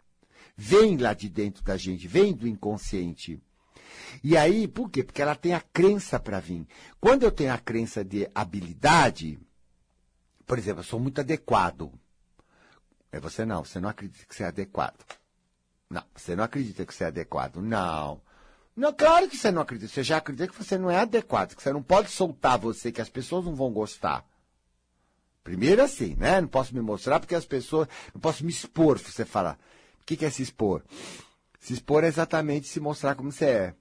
[0.55, 3.41] Vem lá de dentro da gente, vem do inconsciente.
[4.23, 5.03] E aí, por quê?
[5.03, 6.67] Porque ela tem a crença para vir.
[6.99, 9.39] Quando eu tenho a crença de habilidade,
[10.45, 11.91] por exemplo, eu sou muito adequado.
[13.11, 15.05] É você não, você não acredita que você é adequado.
[15.89, 17.57] Não, você não acredita que você é adequado.
[17.61, 18.21] Não.
[18.75, 19.91] Não, claro que você não acredita.
[19.91, 23.01] Você já acredita que você não é adequado, que você não pode soltar você, que
[23.01, 24.25] as pessoas não vão gostar.
[25.43, 26.39] Primeiro assim, né?
[26.39, 27.87] Não posso me mostrar porque as pessoas.
[28.13, 29.57] Não posso me expor, você fala.
[30.01, 30.83] O que, é se expor?
[31.59, 33.75] Se expor é exatamente se mostrar como você é.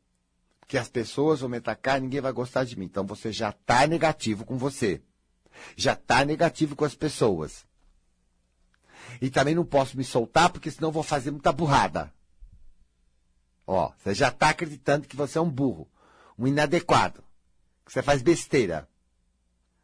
[0.70, 2.84] Que as pessoas vão me atacar, ninguém vai gostar de mim.
[2.84, 5.02] Então você já está negativo com você.
[5.74, 7.66] Já está negativo com as pessoas.
[9.20, 12.14] E também não posso me soltar, porque senão vou fazer muita burrada.
[13.66, 15.88] Ó, você já está acreditando que você é um burro,
[16.38, 17.24] um inadequado,
[17.84, 18.88] que você faz besteira.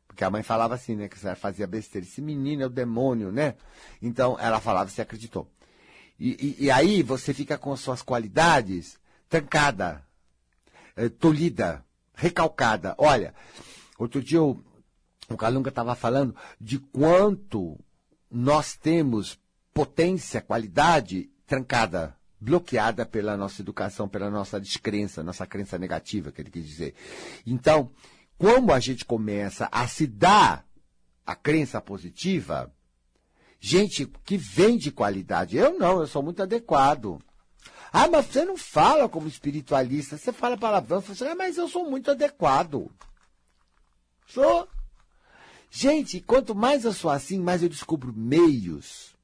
[0.06, 2.06] Porque a mãe falava assim, né, que você fazia besteira.
[2.06, 3.56] Esse menino é o demônio, né?
[4.00, 5.50] Então ela falava, você acreditou.
[6.16, 10.06] E, e, e aí você fica com as suas qualidades trancada,
[10.96, 11.84] é, tolhida,
[12.14, 12.94] recalcada.
[12.98, 13.34] Olha,
[13.98, 14.62] outro dia o,
[15.28, 17.78] o Calunga estava falando de quanto
[18.30, 19.38] nós temos
[19.72, 26.50] potência, qualidade trancada, bloqueada pela nossa educação, pela nossa descrença, nossa crença negativa, que ele
[26.50, 26.94] quis dizer.
[27.46, 27.90] Então,
[28.38, 30.66] como a gente começa a se dar
[31.26, 32.72] a crença positiva,
[33.58, 35.56] gente que vem de qualidade.
[35.56, 37.18] Eu não, eu sou muito adequado.
[37.98, 41.66] Ah, mas você não fala como espiritualista, você fala palavrão, você fala, ah, mas eu
[41.66, 42.90] sou muito adequado.
[44.26, 44.68] Sou.
[45.70, 49.16] Gente, quanto mais eu sou assim, mais eu descubro meios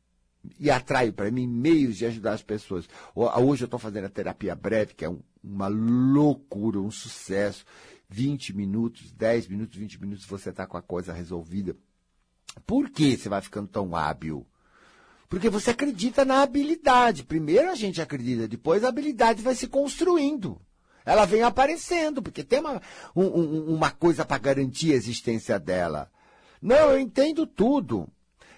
[0.58, 2.88] e atraio para mim meios de ajudar as pessoas.
[3.14, 7.66] Hoje eu estou fazendo a terapia breve, que é um, uma loucura, um sucesso.
[8.08, 11.76] 20 minutos, 10 minutos, 20 minutos você está com a coisa resolvida.
[12.66, 14.46] Por que você vai ficando tão hábil?
[15.32, 17.24] Porque você acredita na habilidade.
[17.24, 20.60] Primeiro a gente acredita, depois a habilidade vai se construindo.
[21.06, 22.82] Ela vem aparecendo, porque tem uma,
[23.16, 26.10] um, uma coisa para garantir a existência dela.
[26.60, 28.06] Não, eu entendo tudo.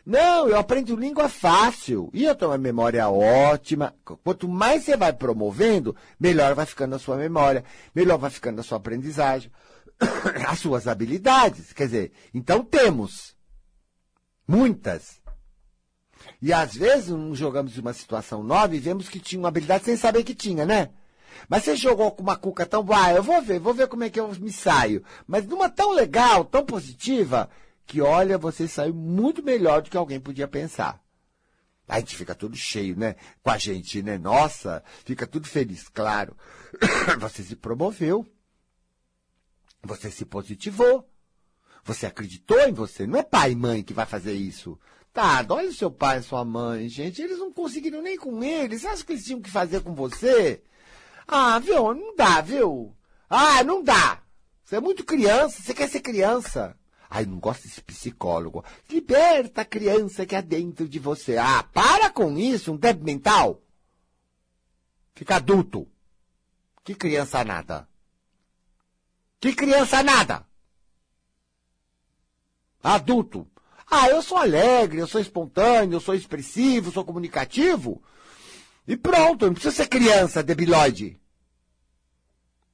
[0.04, 2.10] Não, eu aprendo língua fácil.
[2.12, 3.94] E eu tenho uma memória ótima.
[4.24, 7.62] Quanto mais você vai promovendo, melhor vai ficando a sua memória,
[7.94, 9.48] melhor vai ficando a sua aprendizagem,
[10.48, 11.72] as suas habilidades.
[11.72, 13.36] Quer dizer, então temos
[14.44, 15.22] muitas.
[16.40, 19.96] E às vezes nos jogamos uma situação nova e vemos que tinha uma habilidade sem
[19.96, 20.90] saber que tinha, né?
[21.48, 24.10] Mas você jogou com uma cuca tão, ah, eu vou ver, vou ver como é
[24.10, 25.02] que eu me saio.
[25.26, 27.50] Mas numa tão legal, tão positiva,
[27.86, 31.02] que olha, você saiu muito melhor do que alguém podia pensar.
[31.86, 33.14] A gente fica tudo cheio, né?
[33.42, 34.16] Com a gente, né?
[34.16, 36.34] Nossa, fica tudo feliz, claro.
[37.20, 38.26] Você se promoveu.
[39.82, 41.06] Você se positivou.
[41.84, 43.06] Você acreditou em você.
[43.06, 44.78] Não é pai e mãe que vai fazer isso.
[45.14, 47.22] Tá, olha seu pai e sua mãe, gente.
[47.22, 48.80] Eles não conseguiram nem com eles.
[48.80, 50.60] Você acha que eles tinham que fazer com você?
[51.28, 51.94] Ah, viu?
[51.94, 52.92] Não dá, viu?
[53.30, 54.20] Ah, não dá.
[54.64, 55.62] Você é muito criança.
[55.62, 56.76] Você quer ser criança.
[57.08, 58.64] Ai, não gosto desse psicólogo.
[58.90, 61.36] Liberta a criança que há dentro de você.
[61.36, 63.62] Ah, para com isso, um débil mental.
[65.14, 65.86] Fica adulto.
[66.82, 67.88] Que criança nada.
[69.38, 70.44] Que criança nada.
[72.82, 73.48] Adulto.
[73.96, 78.02] Ah, eu sou alegre, eu sou espontâneo, eu sou expressivo, sou comunicativo.
[78.88, 81.20] E pronto, não precisa ser criança, debilóide.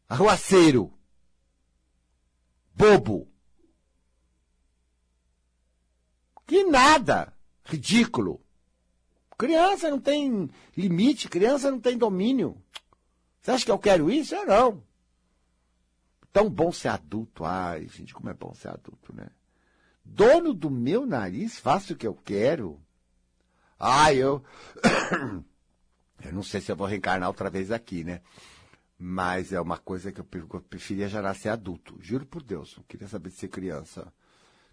[0.09, 0.91] Arruaceiro.
[2.75, 3.31] Bobo.
[6.47, 7.37] Que nada.
[7.67, 8.41] Ridículo.
[9.37, 12.57] Criança não tem limite, criança não tem domínio.
[13.43, 14.35] Você acha que eu quero isso?
[14.35, 14.83] Eu não.
[16.33, 17.45] Tão bom ser adulto.
[17.45, 19.29] Ai, gente, como é bom ser adulto, né?
[20.13, 22.81] Dono do meu nariz, faço o que eu quero.
[23.79, 24.43] Ai, eu.
[26.21, 28.21] eu não sei se eu vou reencarnar outra vez aqui, né?
[28.99, 31.97] Mas é uma coisa que eu, preferia já nascer adulto.
[32.01, 34.13] Juro por Deus, não queria saber de ser criança.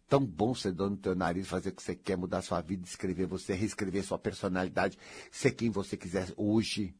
[0.09, 2.83] Tão bom ser dono do teu nariz, fazer o que você quer, mudar sua vida,
[2.83, 4.97] escrever você, reescrever sua personalidade,
[5.31, 6.95] ser quem você quiser hoje.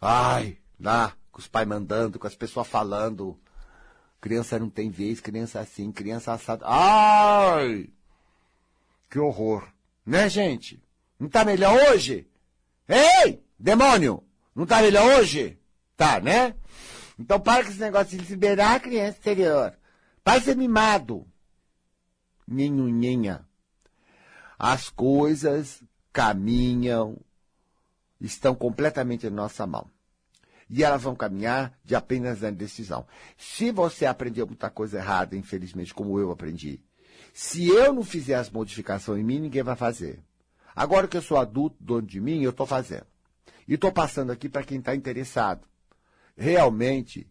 [0.00, 3.38] Ai, lá, com os pais mandando, com as pessoas falando.
[4.20, 6.64] Criança não tem vez, criança assim, criança assada.
[6.66, 7.90] Ai!
[9.10, 9.68] Que horror.
[10.04, 10.82] Né, gente?
[11.18, 12.28] Não tá melhor hoje?
[12.88, 13.42] Ei!
[13.58, 14.22] Demônio!
[14.54, 15.58] Não tá melhor hoje?
[15.96, 16.54] Tá, né?
[17.18, 19.74] Então para com esse negócio de liberar a criança exterior.
[20.24, 21.26] Para ser mimado.
[22.46, 23.46] Ninhunhinha.
[24.58, 27.18] As coisas caminham,
[28.20, 29.90] estão completamente em nossa mão
[30.68, 33.06] e elas vão caminhar de apenas a decisão.
[33.36, 36.80] Se você aprendeu muita coisa errada, infelizmente, como eu aprendi,
[37.32, 40.22] se eu não fizer as modificações em mim, ninguém vai fazer.
[40.74, 43.06] Agora que eu sou adulto, dono de mim, eu estou fazendo.
[43.68, 45.66] E estou passando aqui para quem está interessado,
[46.36, 47.26] realmente,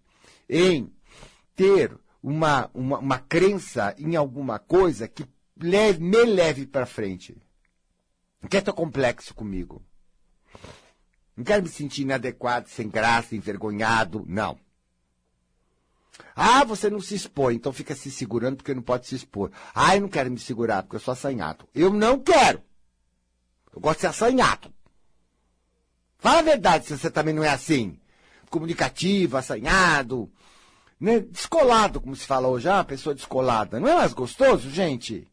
[0.49, 0.91] em
[1.55, 5.25] ter uma, uma, uma crença em alguma coisa que
[5.59, 7.37] leve, me leve para frente.
[8.41, 9.83] Não quer ter complexo comigo.
[11.35, 14.23] Não quero me sentir inadequado, sem graça, envergonhado.
[14.27, 14.57] Não.
[16.35, 19.51] Ah, você não se expõe, então fica se segurando porque não pode se expor.
[19.73, 21.67] Ah, eu não quero me segurar porque eu sou assanhado.
[21.73, 22.61] Eu não quero.
[23.73, 24.73] Eu gosto de ser assanhado.
[26.17, 27.99] Fala a verdade se você também não é assim.
[28.49, 30.31] Comunicativo, assanhado,
[30.99, 31.19] né?
[31.19, 32.69] descolado, como se fala hoje.
[32.69, 33.79] Ah, pessoa descolada.
[33.79, 35.27] Não é mais gostoso, gente?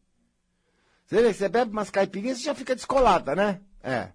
[1.05, 3.61] Você, você bebe umas caipirinhas e já fica descolada, né?
[3.81, 4.09] É.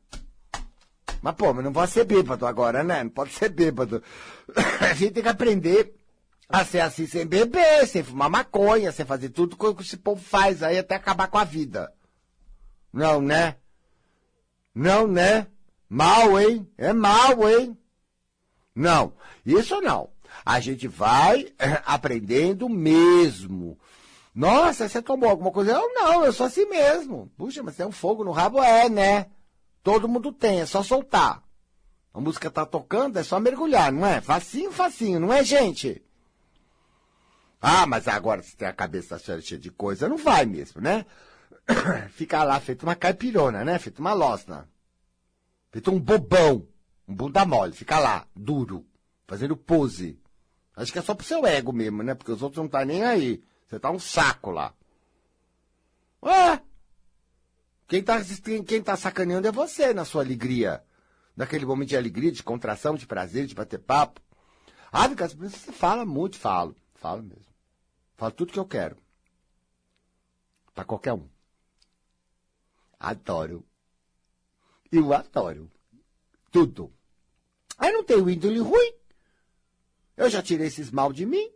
[1.21, 3.03] Mas, pô, mas não pode ser bêbado agora, né?
[3.03, 4.03] Não pode ser bêbado.
[4.81, 5.95] A gente tem que aprender
[6.49, 10.63] a ser assim sem beber, sem fumar maconha, sem fazer tudo que esse povo faz
[10.63, 11.93] aí até acabar com a vida.
[12.93, 13.57] Não, né?
[14.75, 15.47] Não, né?
[15.89, 16.67] Mal, hein?
[16.79, 17.77] É mal, hein?
[18.75, 19.13] Não,
[19.45, 20.11] isso não.
[20.45, 21.53] A gente vai
[21.85, 23.79] aprendendo mesmo.
[24.35, 25.73] Nossa, você tomou alguma coisa?
[25.73, 27.31] Eu não, eu sou assim mesmo.
[27.37, 28.63] Puxa, mas tem um fogo no rabo?
[28.63, 29.27] É, né?
[29.83, 31.43] Todo mundo tem, é só soltar.
[32.13, 34.21] A música tá tocando, é só mergulhar, não é?
[34.21, 36.03] Facinho, facinho, não é, gente?
[37.61, 41.05] Ah, mas agora se tem a cabeça cheia de coisa, não vai mesmo, né?
[42.11, 43.79] Ficar lá feito uma caipirona, né?
[43.79, 44.69] Feito uma losna.
[45.71, 46.67] Feito um bobão.
[47.07, 47.73] Um bunda mole.
[47.73, 48.87] Fica lá, duro.
[49.27, 50.19] Fazendo pose.
[50.75, 52.15] Acho que é só pro seu ego mesmo, né?
[52.15, 53.43] Porque os outros não tá nem aí.
[53.67, 54.73] Você tá um saco lá.
[56.23, 56.63] Ué,
[57.89, 58.21] quem está
[58.67, 60.85] quem tá sacaneando é você na sua alegria.
[61.35, 64.21] Naquele momento de alegria, de contração, de prazer, de bater papo.
[64.93, 66.77] Ah, Lucas, você fala muito, falo.
[66.97, 67.47] Falo mesmo.
[68.17, 68.99] Falo tudo que eu quero.
[70.75, 71.27] Para qualquer um.
[73.01, 73.65] Adoro.
[74.93, 75.71] Eu adoro.
[76.51, 76.93] Tudo.
[77.79, 78.93] Aí não tenho índole ruim.
[80.17, 81.51] Eu já tirei esses mal de mim.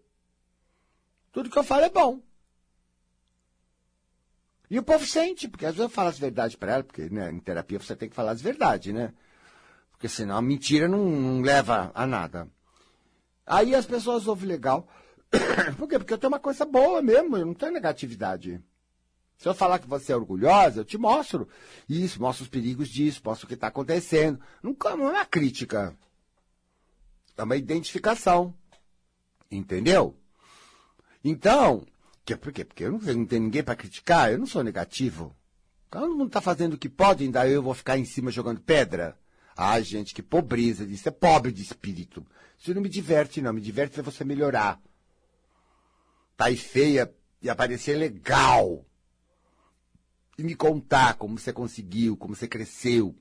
[1.32, 2.22] Tudo que eu falo é bom.
[4.72, 7.30] E o povo sente, porque às vezes eu falo as verdades para ela, porque né,
[7.30, 9.12] em terapia você tem que falar as verdades, né?
[9.90, 12.48] Porque senão a mentira não, não leva a nada.
[13.44, 14.88] Aí as pessoas ouvem legal.
[15.76, 15.98] Por quê?
[15.98, 18.64] Porque eu tenho uma coisa boa mesmo, eu não tenho negatividade.
[19.36, 21.46] Se eu falar que você é orgulhosa, eu te mostro
[21.86, 24.40] isso, mostro os perigos disso, mostro o que está acontecendo.
[24.62, 25.94] Nunca não é uma crítica.
[27.36, 28.54] É uma identificação.
[29.50, 30.16] Entendeu?
[31.22, 31.84] Então,
[32.24, 32.64] que, por quê?
[32.64, 35.34] Porque eu não, não tenho ninguém para criticar, eu não sou negativo.
[35.90, 39.18] Todo mundo está fazendo o que pode, ainda eu vou ficar em cima jogando pedra.
[39.56, 41.08] Ah, gente, que pobreza disso.
[41.08, 42.26] É pobre de espírito.
[42.58, 43.52] Isso não me diverte, não.
[43.52, 44.80] Me diverte é você melhorar.
[46.36, 47.12] Tá aí feia
[47.42, 48.86] e aparecer legal
[50.38, 53.14] e me contar como você conseguiu, como você cresceu.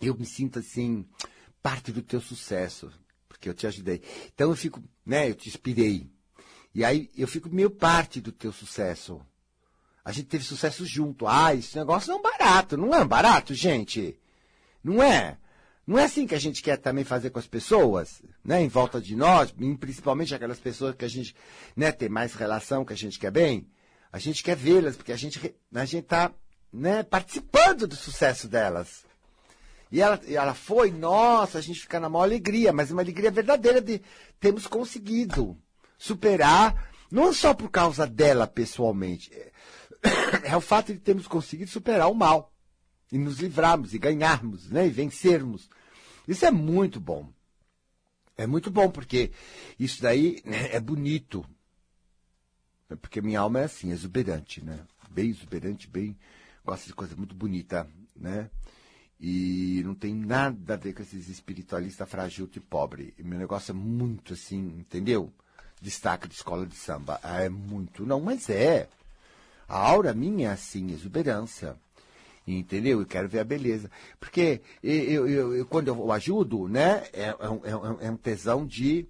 [0.00, 1.08] Eu me sinto assim,
[1.62, 2.92] parte do teu sucesso,
[3.28, 4.02] porque eu te ajudei.
[4.34, 6.11] Então eu fico, né, eu te inspirei.
[6.74, 9.20] E aí eu fico meio parte do teu sucesso.
[10.04, 11.26] A gente teve sucesso junto.
[11.26, 12.76] Ah, esse negócio é um barato.
[12.76, 14.18] Não é um barato, gente.
[14.82, 15.38] Não é.
[15.86, 19.00] Não é assim que a gente quer também fazer com as pessoas, né, em volta
[19.00, 21.34] de nós, principalmente aquelas pessoas que a gente,
[21.74, 23.66] né, tem mais relação, que a gente quer bem.
[24.12, 26.32] A gente quer vê-las, porque a gente a está
[26.72, 29.04] né, participando do sucesso delas.
[29.90, 33.80] E ela, ela foi, nossa, a gente fica na maior alegria, mas uma alegria verdadeira
[33.80, 34.00] de
[34.40, 35.58] termos conseguido
[36.02, 39.30] superar, não só por causa dela pessoalmente,
[40.42, 42.52] é, o fato de termos conseguido superar o mal
[43.12, 45.70] e nos livrarmos e ganharmos, né, e vencermos.
[46.26, 47.32] Isso é muito bom.
[48.36, 49.30] É muito bom porque
[49.78, 51.46] isso daí né, é bonito.
[52.90, 54.80] É porque minha alma é assim, exuberante, né?
[55.08, 56.18] Bem exuberante, bem.
[56.64, 58.50] Gosta de coisa muito bonita, né?
[59.20, 63.14] E não tem nada a ver com esses espiritualistas frágil e pobre.
[63.18, 65.32] meu negócio é muito assim, entendeu?
[65.82, 67.20] Destaque de escola de samba.
[67.22, 68.06] Ah, é muito.
[68.06, 68.88] Não, mas é.
[69.68, 71.76] A aura minha é assim, exuberância.
[72.46, 73.00] Entendeu?
[73.00, 73.90] Eu quero ver a beleza.
[74.18, 77.04] Porque eu, eu, eu quando eu ajudo, né?
[77.12, 79.06] É, é, é, é um tesão de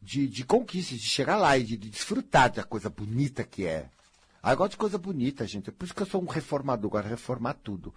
[0.00, 3.88] de, de conquistas, de chegar lá e de, de desfrutar da coisa bonita que é.
[4.42, 5.68] Ah, eu gosto de coisa bonita, gente.
[5.68, 7.94] É por isso que eu sou um reformador, agora reformar tudo.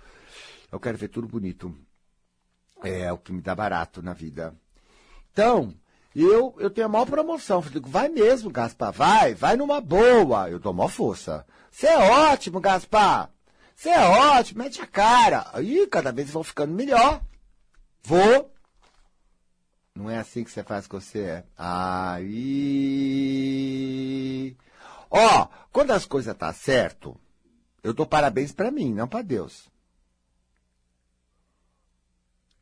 [0.72, 1.74] Eu quero ver tudo bonito.
[2.84, 4.53] É o que me dá barato na vida.
[5.32, 5.74] Então,
[6.22, 7.61] eu, eu tenho a maior promoção.
[7.64, 10.49] Eu digo, vai mesmo, Gaspar, vai, vai numa boa.
[10.49, 11.45] Eu dou maior força.
[11.72, 13.32] Você é ótimo, Gaspar.
[13.76, 15.49] Você é ótimo, mete a cara.
[15.53, 17.22] Aí cada vez vão ficando melhor.
[18.03, 18.53] Vou,
[19.95, 21.43] não é assim que você faz com você.
[21.57, 22.57] Aí.
[25.09, 27.16] Ó, quando as coisas tá certo,
[27.84, 29.72] eu dou parabéns para mim, não para Deus.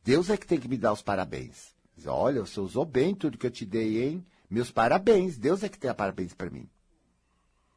[0.04, 1.72] Deus é que tem que me dar os parabéns.
[2.06, 4.26] Olha, você usou bem tudo que eu te dei, hein?
[4.48, 5.38] Meus parabéns.
[5.38, 6.68] Deus é que tem parabéns para mim.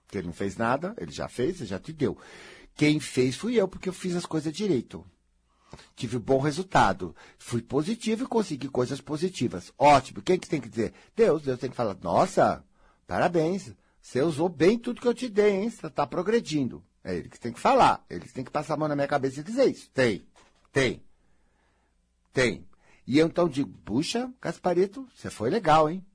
[0.05, 2.17] Porque ele não fez nada, ele já fez, ele já te deu.
[2.75, 5.05] Quem fez fui eu, porque eu fiz as coisas direito.
[5.95, 7.15] Tive um bom resultado.
[7.37, 9.73] Fui positivo e consegui coisas positivas.
[9.77, 10.21] Ótimo.
[10.21, 10.93] Quem que tem que dizer?
[11.15, 11.41] Deus.
[11.43, 12.63] Deus tem que falar, nossa,
[13.07, 13.73] parabéns.
[14.01, 15.69] Você usou bem tudo que eu te dei, hein?
[15.69, 16.83] Você está progredindo.
[17.03, 18.05] É ele que tem que falar.
[18.09, 19.89] Ele que tem que passar a mão na minha cabeça e dizer isso.
[19.91, 20.25] Tem.
[20.71, 21.01] Tem.
[22.31, 22.67] Tem.
[23.07, 26.05] E eu então digo, puxa, Gasparito, você foi legal, hein?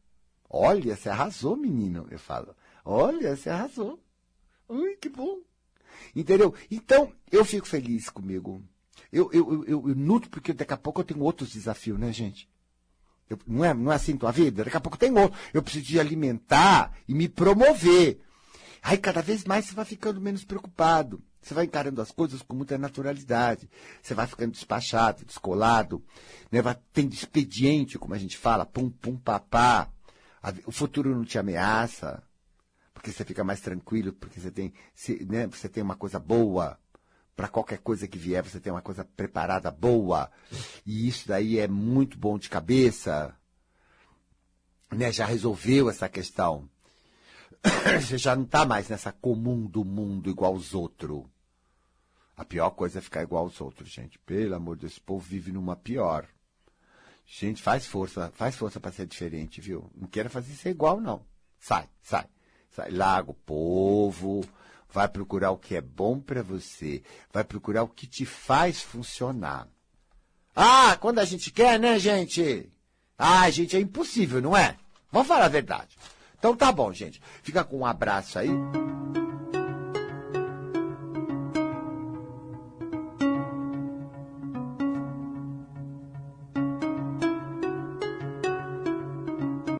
[0.48, 2.06] Olha, você arrasou, menino.
[2.10, 4.02] Eu falo, olha, você arrasou.
[4.68, 5.38] Ui, que bom.
[6.14, 6.54] Entendeu?
[6.70, 8.62] Então, eu fico feliz comigo.
[9.12, 12.48] Eu, eu, eu, eu nutro porque daqui a pouco eu tenho outros desafios, né, gente?
[13.28, 14.64] Eu, não, é, não é assim tua vida?
[14.64, 15.38] Daqui a pouco tem outro.
[15.54, 18.20] Eu preciso de alimentar e me promover.
[18.82, 21.22] Aí cada vez mais você vai ficando menos preocupado.
[21.42, 23.68] Você vai encarando as coisas com muita naturalidade.
[24.02, 26.04] Você vai ficando despachado, descolado.
[26.50, 26.60] Né?
[26.60, 29.90] Vai tendo expediente, como a gente fala, pum, pum, papá.
[30.66, 32.22] O futuro não te ameaça.
[32.92, 34.74] Porque você fica mais tranquilo, porque você tem,
[35.26, 35.46] né?
[35.46, 36.78] você tem uma coisa boa
[37.34, 40.30] para qualquer coisa que vier, você tem uma coisa preparada boa.
[40.84, 43.34] E isso daí é muito bom de cabeça.
[44.92, 45.10] Né?
[45.10, 46.68] Já resolveu essa questão.
[48.00, 51.24] Você já não está mais nessa comum do mundo igual aos outros.
[52.36, 54.18] A pior coisa é ficar igual aos outros, gente.
[54.20, 56.26] Pelo amor de Deus, esse povo vive numa pior.
[57.26, 59.90] Gente, faz força, faz força para ser diferente, viu?
[59.94, 61.24] Não queira fazer ser igual, não.
[61.58, 62.26] Sai, sai.
[62.70, 64.44] Sai, larga o povo,
[64.88, 67.02] vai procurar o que é bom para você,
[67.32, 69.68] vai procurar o que te faz funcionar.
[70.54, 72.70] Ah, quando a gente quer, né, gente?
[73.18, 74.76] Ah, gente, é impossível, não é?
[75.12, 75.96] Vamos falar a verdade.
[76.40, 77.20] Então tá bom, gente.
[77.42, 78.48] Fica com um abraço aí.